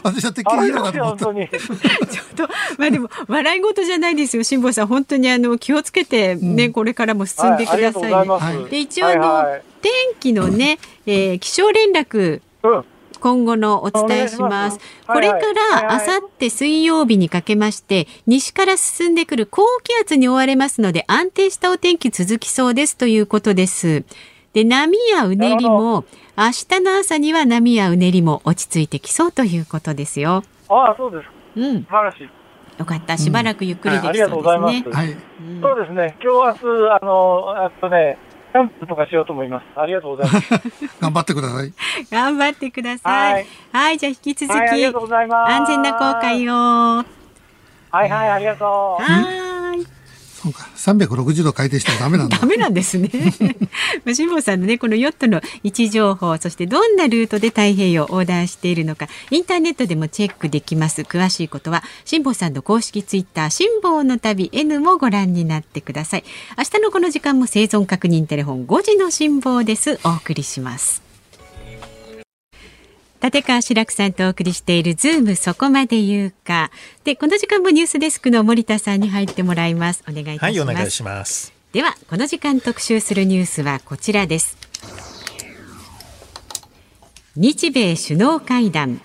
[0.03, 1.25] 私はてっきりいいのかと思った。
[1.25, 2.49] ちょっと、
[2.79, 4.87] まあでも、笑い事じゃないですよ、辛坊さん。
[4.87, 12.85] 本当にあの、気をつけてね、うん、これからも進んでください、ねはい、で、一応あの、はいはい、天気のね、えー、気象連絡、うん
[13.25, 14.79] 今後のお伝えします。
[15.07, 15.39] これか
[15.73, 24.05] らあさって水曜日にかけまして、西から進んでくる高気圧に覆われますので、安定したお天気続きそうですということです。
[24.53, 26.05] で、波やうねりも、
[26.37, 30.45] 明日の朝には波やうねりも落ち着いてきそうということですよ。
[30.69, 31.61] ああ、そうです。
[31.61, 31.83] うん。
[31.85, 32.29] 素晴らしい。
[32.79, 33.17] よかった。
[33.17, 34.37] しばらくゆっくりできそうですね。
[34.37, 34.99] うんはい、ありがとうございます。
[34.99, 35.17] はい。
[35.63, 36.17] そうですね。
[36.23, 38.19] 今日明日、あの、あとね、
[38.55, 39.65] キャンプとかしようと思います。
[39.75, 40.49] ありがとうございます。
[41.03, 41.73] 頑張ってください。
[42.09, 43.33] 頑張ってください。
[43.33, 45.53] はい、はい、じゃあ引き続き、はい、ありがとうございます。
[45.55, 46.53] 安全な航海を。
[46.53, 47.05] は
[48.07, 49.03] いはい、ありがとう。
[49.03, 49.54] はい。
[50.45, 52.37] そうか、360度回転してもダメなんだ。
[52.39, 53.11] ダメなんですね。
[54.05, 61.01] まあ、辛坊さんのね、このヨットの位置情報、そしてどんなルートで太平洋を横断しているのか、インターネットでもチェックできます。
[61.03, 66.25] 詳しいことは、辛坊さんの公式ツイッター、辛坊の旅 N もご覧になってください。
[66.59, 69.99] 明日のこの時間も生存確認テレフォン5時の辛坊です。
[70.05, 71.04] お送りします。
[73.25, 76.71] 立川志らくさんとお送りしているズームそこまで言うか。
[77.05, 80.05] で、この時間もニュースデスクの森田さんに入ってもらいます。
[80.07, 80.43] お願いいたします。
[80.45, 81.55] はい、お願いします。
[81.73, 84.59] では、この時間特集するニュースはこちらです。
[87.35, 89.01] 日米首脳会談。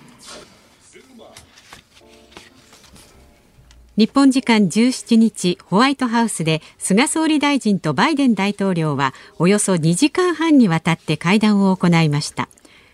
[3.96, 12.48] 日本時間17日ホワイトハウスで菅総理大臣とバイデン大統領はおよそ2時間半にわたって会談を行いました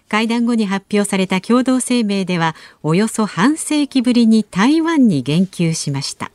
[0.08, 6.30] 会談後に発表された共同声明ではおよそ半世紀ぶりに台湾に言及しました。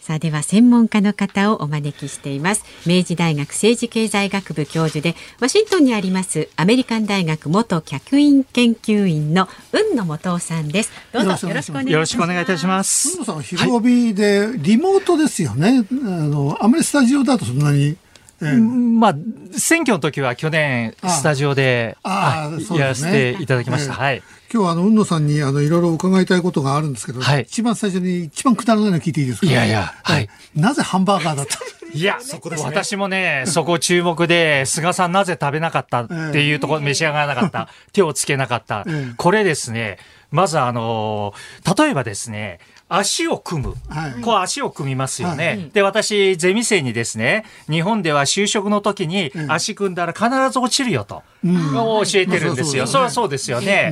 [0.00, 2.62] さあでは専門家の方をお招きしています。
[2.86, 10.92] 明治大学政治経済学部教授でワシントンにありますアメリカン大学元客員研究員の雲野元夫さんです。
[11.10, 11.88] どうぞよろしくお願いします。
[11.88, 13.12] よろしくお願いいたします。
[13.12, 15.84] 雲野さん昼帯でリモートですよね、はい、あ
[16.28, 17.96] のあまりスタジオだとそんなに
[18.40, 19.14] まあ、
[19.56, 23.94] 選挙の時は去年、スタジオでやらせていただきました。
[23.94, 24.22] はい。
[24.52, 29.46] 今日はあの、雲野さんにあの、いろいろ伺いたいことがあるんですけど、はい、一番最初に一番くだらないの聞いていいですか？
[29.46, 30.28] いやいや、はい。
[30.54, 31.58] なぜハンバーガーだった
[31.92, 38.84] いや、そこです、ね、私もね、そこ注目で、菅さんなぜ食べなかったっていうところ、召し上がらなかった、 手をつけなかった。
[39.16, 39.98] これですね、
[40.30, 41.34] まずあの、
[41.78, 42.58] 例えばですね、
[42.88, 53.28] 足を組む、はい、こう足を組みますよね、はい、で私ゼミ生にですね日本では就職の時に足組んだら必ず落ちるよと、うん、教えてるんですよ、それはそう。
[53.28, 53.90] ですよね、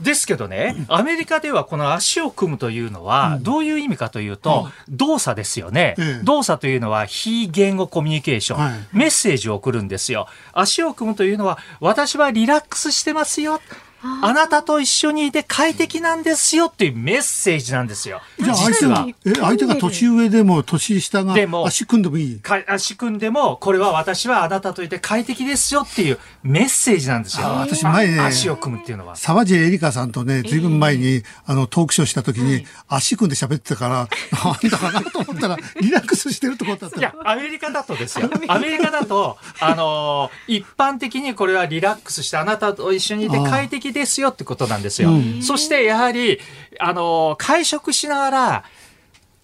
[0.00, 10.26] うん、ですけどね、アメリカではこの足を組むというのは、どういう意味かというと、動作ですよね、動作というのは非言語コミュニケーション、メッセージを送るんですよ。
[10.52, 13.60] 足を組むというのは、私はリラックスしてますよ。
[14.02, 18.20] あなたと一緒にいて快適なんですよっていうメッセージなんですよ。
[18.38, 21.34] じゃあ相手が、え、相手が年上でも年下が
[21.64, 27.46] 足組んでもいい足組んでも、これは私はあなたといて快適ですよっていうメッセージなんですよ。
[27.46, 29.16] 私前ね、足を組むっていうのは。
[29.16, 38.30] 沢地エリカさんとね、ずいぶん前に、あの、トークショーした時に、足組んで喋ってたから、なんだかなと思ったら、 リラックスしてるってことだったいや、アメリカだとですよ。
[38.48, 38.88] アメリカ。
[38.90, 45.10] だと、あの、一般的にこれはリラックスしてあなたと一緒にいて快適ですよってことなんですよ。
[45.42, 46.40] そしてやはり、
[46.78, 48.64] あの、会食しながら、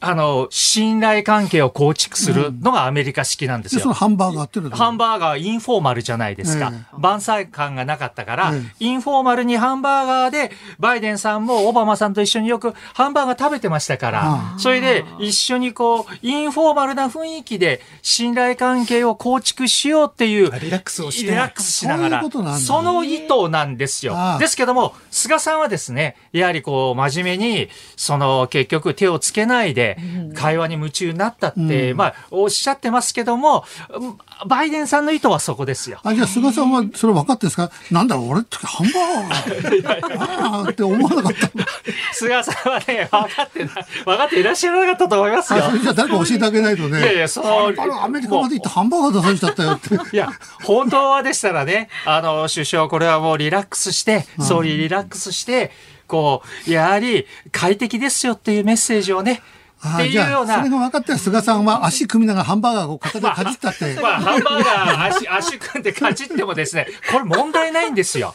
[0.06, 3.82] あの、信頼関係を構築するのがアメリカ式なんですよ。
[3.82, 6.72] そのハンバーガーってハンバーガーインフォーマルじゃないですか。
[6.72, 24.16] えー、万歳感がなかったから、えー、インフォーマルにハンバーガーで、バイデンさんもオバマさんと一緒によくハンバーガー食べてましたから、それで一緒にこう、インフォーマルな雰囲気で信頼関係を構築しようっていう、リラックスをして、リラックスしながら、その意図なんですよ。
[24.38, 29.93] ですけども、菅さんはですね、やはりこう、真面目に、その結局手をつけないで、
[30.34, 33.64] 会話に夢中になったって、うん、まあ、おっしゃってますけども、
[34.46, 36.00] バイデンさんの意図はそこですよ。
[36.02, 37.70] あ、じゃあ菅さんはそれ分かってんですか？
[37.90, 41.48] なんだろう、俺ってハンバーガーって思わなかった
[42.12, 45.60] 菅さんはね、分かってない、分かっていらっしゃらなかったと思いますよ。
[45.82, 46.98] じゃあ誰か教えてあげないとね。
[47.00, 47.68] いやいや、その、
[48.02, 50.16] アメリカまで行ってハンバーガー出されちゃったよって。
[50.16, 50.28] いや、
[50.64, 55.70] 本当はでしたらね、あの、首相、これはもうリラックスして、総理リラックスして、
[56.06, 59.42] こう、やはり快適ですよっていうメッセージをね、
[59.84, 60.58] っていうような。
[60.58, 63.94] それが分かった菅さんは足組みながらハンバーガーを片手でかじったって。
[64.00, 68.32] まあ、まあ、ハンバーガー足、足組んでかじってもですね、これ問題ないんですよ。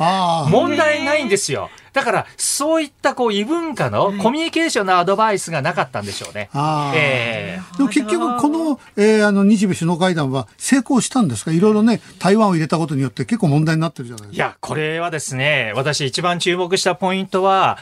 [0.50, 1.70] 問題ないんですよ。
[1.94, 6.50] だから、そういったこう異文化のコミュニケーションのアドバイスがなかったんでしょうね。
[6.54, 11.52] あーえでも結局、この、えーあの日米首脳会談は成功したんですか？
[11.52, 14.44] いろいろね、台湾を入れたことによって結構問題になってるじゃないですか。
[14.44, 17.78] いや、これはですね、私一番注目したポイントは、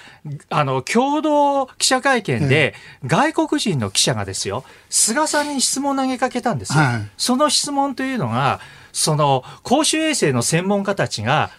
[0.49, 2.74] あの、共同記者会見で、
[3.05, 6.80] 外国人の記者がですよ、菅さんに質問を投げかけたんですよ。
[6.84, 8.60] はいその質問というのが、
[8.93, 11.49] その、公衆衛生の専門家たちが、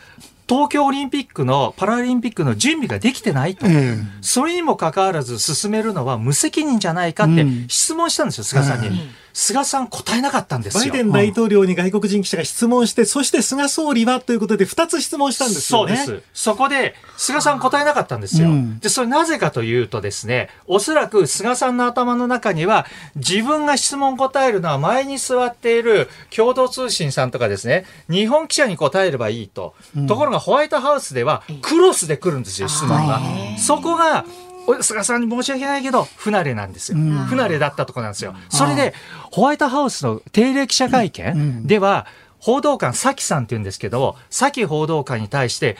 [0.48, 3.66] 東京オリンピックの、パラリンピックの準備ができてないと。
[3.68, 8.88] えそれにもかかわらず進めるのは無責任じゃないかってうん質問したんですよ、菅さんに。
[8.88, 8.94] うん
[9.38, 10.92] 菅さん答えなかったんですよ。
[10.92, 15.96] バイデン大統領に外国人記者が質問して、そして菅総理はということで2つ質問したんですよね。
[15.96, 16.28] そうです。
[16.34, 18.48] そこで、菅さん答えなかったんですよ。
[18.48, 22.84] うんで、それなぜかというとですね、おそらく菅さんの頭の中には、
[23.14, 29.76] 自分が質問答えるのは前に座っている共同通信さんとかですね、日本記者に答えればいいと。
[30.08, 33.20] ところがホワイトハウスでは、クロスで来るんですよ、質問が。
[33.56, 34.47] そこが、お
[34.80, 36.98] 菅さんに申し訳ないけど、不慣れなんですよ。
[36.98, 38.34] 不慣れだったところなんですよ。
[38.48, 38.94] それで、
[39.30, 42.06] ホワイトハウスの定例記者会見では、
[42.38, 45.76] 報道官、サキさんって言うんですけど、サキ報道官に対して、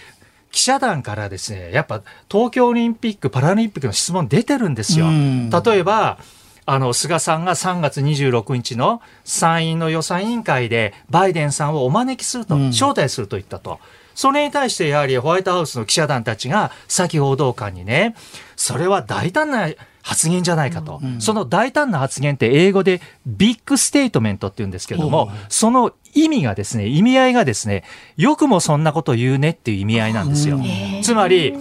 [0.50, 5.06] 記者団からですね、やっぱ東京オリンピック・パラリンピックの質問出てるんですよ。
[5.06, 6.18] うん例えば、
[6.64, 13.78] あの、菅さんが3月26日の参院の予算委員会でバイデンさんをお招きすると、うん招待すると言ったと。
[14.14, 18.16] それに対してやはりホワイトハウスの記者団たちが、サキ報道官にね、
[18.58, 19.68] それは大胆な
[20.02, 21.00] 発言じゃないかと。
[21.20, 27.84] その大胆な発言って英語で big statement って言うんですけれども、その意味がですね、意味合いがですね、
[28.16, 30.60] よくもそんなこと言うねっていう意味合いなんですよ。
[31.02, 31.54] つまり、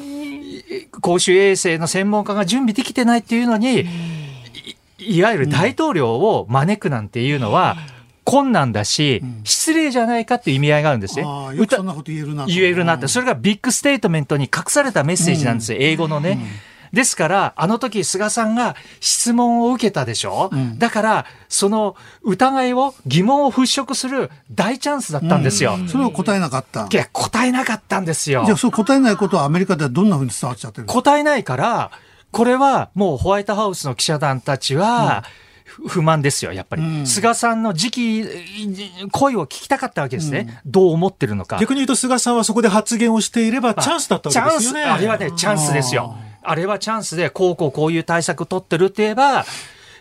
[1.00, 3.86] 公衆衛生の専門家が準備できてないっていうのに、
[4.98, 7.78] いいわゆる大統領を招くなんていうのは、
[8.24, 11.22] 困難だし、失礼じゃないかっていう意味合いがあるんですね。
[11.22, 12.52] よくそんなこと言えるなと。
[12.52, 13.08] 言えるなって。
[13.08, 16.40] それが big statement に隠されたメッセージなんですよ、英語のね。
[16.94, 25.78] ですから、あの時菅さんが質問を受けたでしょ、んだから、その疑いを、疑問を払拭する大チャンスだったんですよ。
[25.88, 26.88] それを答えなかった。
[26.92, 28.56] いや、答えなかったんですよじゃ。
[28.56, 31.92] あ、そう答えないことはアメリカではどんなふうに伝わっちゃってる答えないから、
[32.32, 35.24] これはもうホワイトハウスの記者団たちは、
[35.66, 36.82] 不不満ですよ、やっぱり。
[36.82, 38.26] うん菅さんの時期、
[39.12, 40.62] 声を聞きたかったわけですね。
[40.66, 41.58] どう思ってるのか。
[41.60, 44.84] 逆に言うと菅さんはそこで発言をしていればチャンスだったわけですよね。
[44.84, 46.16] あれはね、チャンスですよ。
[46.50, 49.46] あれはチャンスで、こうこうこういう対策取ってるって言えば、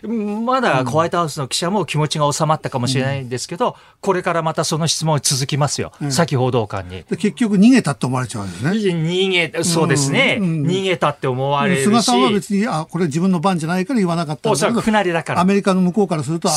[0.03, 5.91] うんまだホワイトハウスの記者も気持ちが収まったかもしれないんですけど、これからまたその質問続きますよ。
[6.09, 7.03] 先報道官に。
[7.03, 8.71] で結局逃げたって思われちゃうんですね。
[8.71, 10.37] 逃げ、そうですね。
[10.39, 11.83] うんうん逃げたって思われるし。
[11.83, 15.45] 菅さんは別に、あ、これ自分の番じゃないから言わなかったんおそらく不慣れだからア。
[15.45, 16.49] メリカの向こうからすると、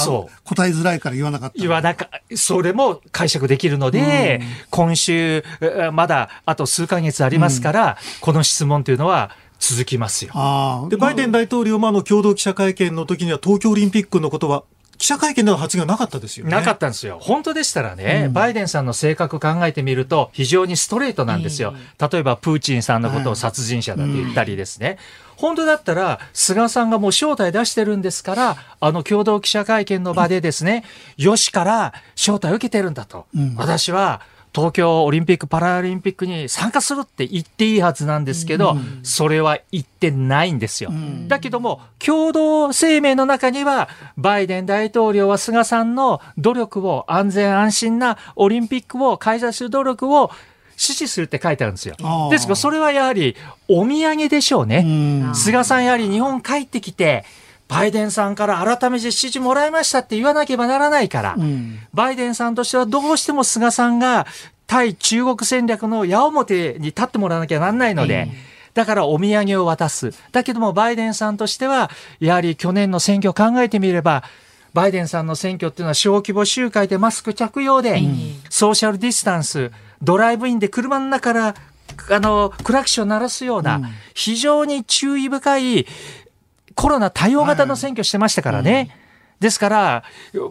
[0.44, 1.58] 答えづらいから言わなかった。
[1.58, 9.30] 言わなか、それも解釈できるので、今週、えまだあと数ヶ月ありますから、この質問というのは
[9.60, 10.88] 続きますよ。
[10.90, 14.64] で、バイデン大統領もあの共同記者会見の時には東京オリンピックのことは
[15.00, 16.50] 記者会見での発言はなかったですよね。
[16.50, 17.18] なかったんですよ。
[17.22, 21.74] 本当でしたらね、バイデンさんの性格考えてみると、非常にストレートなんですよ。
[21.98, 24.98] 例えば、プーチンさんのことを殺人者だと言ったりですね。
[25.36, 30.84] 本当だったら、菅さんがもう招待出してるんですから、あの共同記者会見の場でですね、
[31.16, 33.26] よしから招待を受けてるんだと。
[33.56, 34.20] 私は、
[34.54, 40.90] 東京オリンピック・パラリンピックに参加するって言っていいはずなんですけど、それは言ってないんですよ。
[41.28, 50.30] だけども、共同声明の中には、バイデン大統領は菅さんの努力を、安全安心なオリンピックを開催する努力を
[50.76, 51.94] 支持するって書いてあるんですよ。
[52.30, 53.36] ですから、それはやはり
[53.68, 54.84] お土産でしょうね。
[55.26, 55.34] うん。
[55.34, 57.24] 菅さんやはり日本帰ってきて、
[57.70, 61.78] バイデンさんから改めて指示もらいましたって言わなければならないから、うん。
[61.94, 64.26] バイデンさんとしてはどうしても菅さんが
[64.66, 68.28] 対中国戦略の矢面に立ってもらわなきゃなんないので、
[68.74, 70.12] だからお土産を渡す。
[70.32, 74.24] だけどもバイデンさんとしては、やはり去年の選挙を考えてみれば、
[74.72, 78.00] バイデンさんの選挙っていうのは小規模集会でマスク着用で、
[78.48, 79.70] ソーシャルディスタンス、
[80.02, 81.54] ドライブインで車の中から、
[82.10, 83.80] あの、クラクション鳴らすような、
[84.14, 85.86] 非常に注意深い
[86.74, 88.96] コロナ対応型の選挙してましたからね。
[89.40, 90.04] ですから、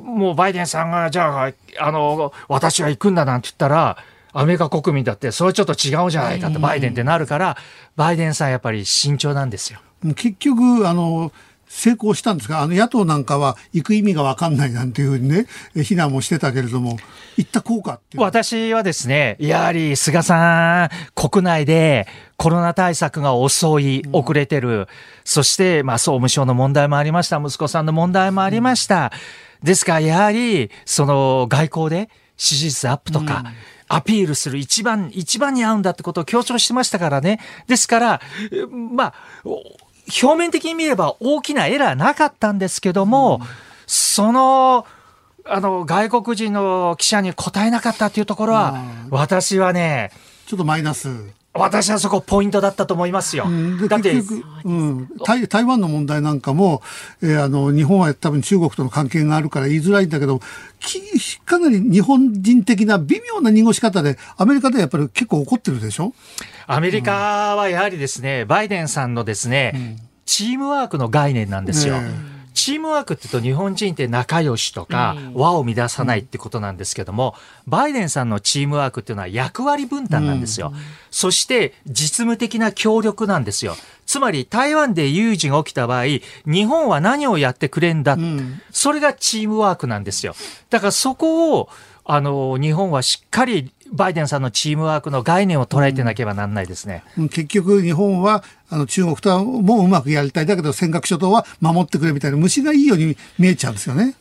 [0.03, 3.97] もうバイデンさんが、じゃあ、あの、私は行くんだなんて言ったら、
[4.33, 7.57] アメリカ国民だって、それちょっと違うじゃないかって、バイデンってなるから、
[7.95, 9.79] バイデンさんやっぱり慎重なんですよ。
[10.15, 11.31] 結局、あの、
[11.69, 15.45] 成功したんですが、あの野党なんかは行く意味が分かんないなんていうふうにね、
[15.75, 16.97] え非難もしてたけれども、
[17.37, 22.07] 行った効果っていう私はですね、やはり菅さん、国内で
[22.37, 24.87] コロナ対策が遅い、遅れてる、
[25.23, 29.13] そして、まあ、総務省の問題もありました、息子さんの問題もありました。
[29.61, 33.43] ですから、やはり、その外交で支持率アップとか、
[33.87, 37.39] アピールする一番、一番に合うんだってことを強調してましたからね。
[37.67, 38.21] ですから、
[38.71, 39.13] まあ、
[40.21, 43.41] 表面的に見れば大きなエラーなかったんですけども、
[43.87, 44.85] その、
[45.45, 50.11] あの、外国人の記者に答えなかったというところは、私はね、
[50.45, 51.09] ちょっとマイナス。
[51.53, 53.45] 私はそこポイントだったと思いますよ。
[53.47, 54.11] うん、だって、
[54.63, 56.81] うん、台台湾の問題なんかも、
[57.23, 60.41] えー、あの日本は多分中国との関係があるから言いづらいんだけど
[61.45, 66.13] かなり日本人的な微妙な濁し方でアメリカではやっぱり結構怒ってるでしょ？
[66.67, 72.01] アメリカはやはりですね、バイデンさんのですね、うん、チームワークの概念なんですよ。
[72.01, 77.35] ねチームワークって言うと日本人って仲良しとか和を乱さないってことなんですけども、
[77.67, 80.73] バイデンさんのチームワークっていうのは役割分担なんですよ。
[81.09, 83.75] そして実務的な協力なんですよ。
[84.09, 86.05] つまり台湾で有事が起きた場合、
[86.47, 88.17] 日本は何をやってくれんだ、
[88.71, 90.33] それがチームワークなんですよ。
[90.71, 91.69] だからそこを
[92.05, 97.03] あの日本はしっかりバイデンさんのチームワークの概念を捉えてなければならないですね。
[97.19, 104.15] うん、結局日本はあの中国とはもううまくやりたいだけど尖閣諸島は守ってくれみたいな虫がいいように見えちゃうんですよね。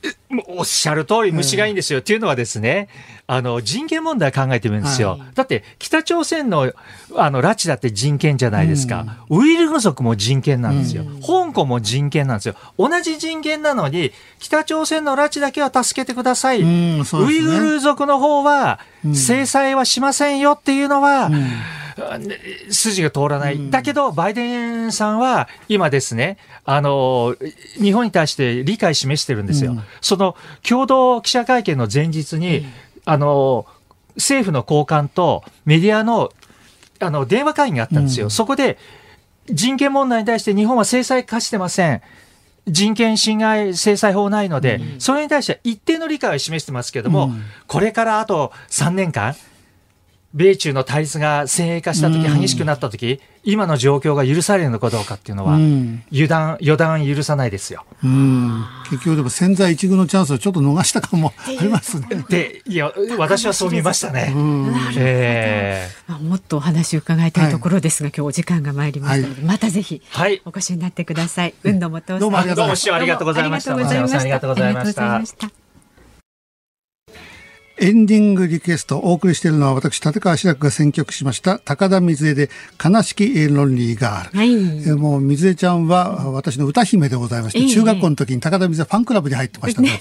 [0.46, 2.00] おっしゃる通り虫がいいんですよ。
[2.00, 2.88] っていうのはですね、
[3.26, 5.10] あの人権問題考えてみるんですよ。
[5.12, 6.72] はい、だって北朝鮮の
[7.16, 9.06] あの拉致だって人権じゃないですか。
[9.30, 12.54] うん、ウイルル族も人権なんですよ、うん、香港も人権なんですよ。
[12.78, 16.60] 同じ人権なのに北朝鮮の拉致だけは助けてください。
[16.60, 18.80] うんね、ウイグル族の方は
[19.14, 21.30] 制裁はしませんよっていうのは、
[22.70, 23.70] 筋が通らない。
[23.70, 27.36] だけど、バイデンさんは今ですね、あの、
[27.80, 29.72] 日本に対して理解示してるんですよ。
[29.72, 32.66] うん、その共同記者会見の前日に、うん、
[33.04, 33.66] あの、
[34.16, 36.32] 政府の高官とメディアの
[37.00, 38.26] あの電話会議があったんですよ。
[38.26, 38.76] うん、そこで
[39.46, 42.02] 人権問題に対して日本は制裁化してません。
[42.66, 47.30] 人権侵害制裁法ないので、それに対しては一定の理解を示してますけれども、
[47.66, 49.34] これからあと3年間、
[50.34, 55.54] 米中の対立が先鋭化したとき、激しくなったとき、今の状況が許されるのかどうかっていうのは、
[56.12, 57.86] 油断、予断許さないですよ。
[58.90, 62.08] 結局でも潜在一遇のチャンスをちょっと逃したかもありますね。
[62.28, 64.34] で、いや、私はそう見ましたね。
[64.98, 70.02] えー、まあ、もっとお話を伺いたいところですが、はい、今日お時間が参りましたので、はい、またぜひ、
[70.44, 71.54] お越しになってください。
[71.64, 72.94] 運動もどうもありがとうございました。
[72.94, 73.46] ありがとうござ
[74.68, 75.67] いました。
[77.80, 82.50] エンディングリクエストをお送りしているのは私、立川志らくが選曲しました高田水江で
[82.82, 84.38] 悲しきロンリーガール。
[84.38, 90.00] はい、えもう水江ちゃんは私の歌姫でございまして、中学校の時に高田水江ファンクラブに入ってましたので、ね、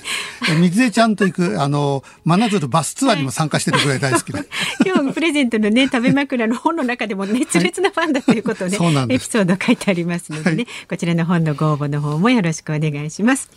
[0.60, 4.40] 水江ちゃんと行く、あの、真鶴バスツアーにも参加してるぐらい大好きで。
[4.86, 13.50] 今日プレゼントのね、食べ枕の本の中でも熱烈なファンだということをね、はい、エピソード書いてありますのでね、はい、こちらの本のご応募の方もよろしくお願いします。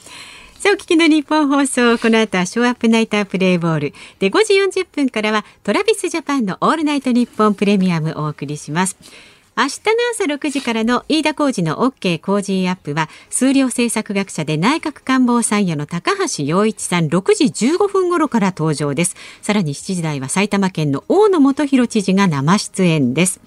[0.61, 3.95] さあ、お聞きの日本放送、この後はショーアップナイタープレイボール。
[4.19, 8.99] で、5時40分からはトラビスジャパンのオールナイトニッポンプレミアムをお送りします。
[9.57, 9.71] 明日の
[10.13, 19.17] 朝6時からの飯田浩二の OK 工事アップは数量政策学者で内閣官房参与の高橋洋一さん6時15分頃から登場です。
[19.41, 23.41] さらに7時台は埼玉県の大野元弘知事が生出演です。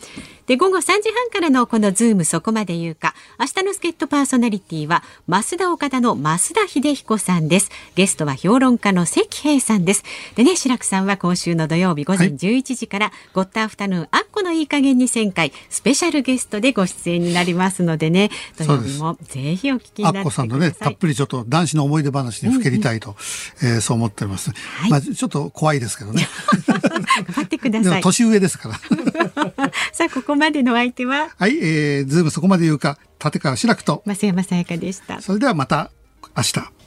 [0.45, 7.69] で、午後3時半からのこのズームそこまで言うか、明日の助っ人パーソナリティは、ますだおかだの増田英彦さんです。
[7.95, 10.03] ゲストは評論家の石平さんです。
[10.35, 20.19] でね、白くさんは今週の土曜日午前11時から、はい、ゴッドアフタヌーン、アッコのいいかげんに1000回、スペシャルゲストでご出演になりますのでね、土曜日もぜひお聞きになってください。
[20.19, 23.15] あっこさんのね、たっぷりちょっと男子の思い出話にふけりたいと、
[23.61, 24.51] うんうん、えー、そう思っております。
[24.51, 26.27] はい、まあ、ちょっと怖いですけどね。
[26.67, 28.01] 頑張ってください。
[28.01, 28.75] 年上ですから。
[29.93, 31.29] さあ、ここまでの相手は？
[31.37, 34.01] はい、えー、ズームそこまで言うか、立川志らくと。
[34.07, 35.21] 増山さやかでした。
[35.21, 35.91] それではまた
[36.35, 36.82] 明日。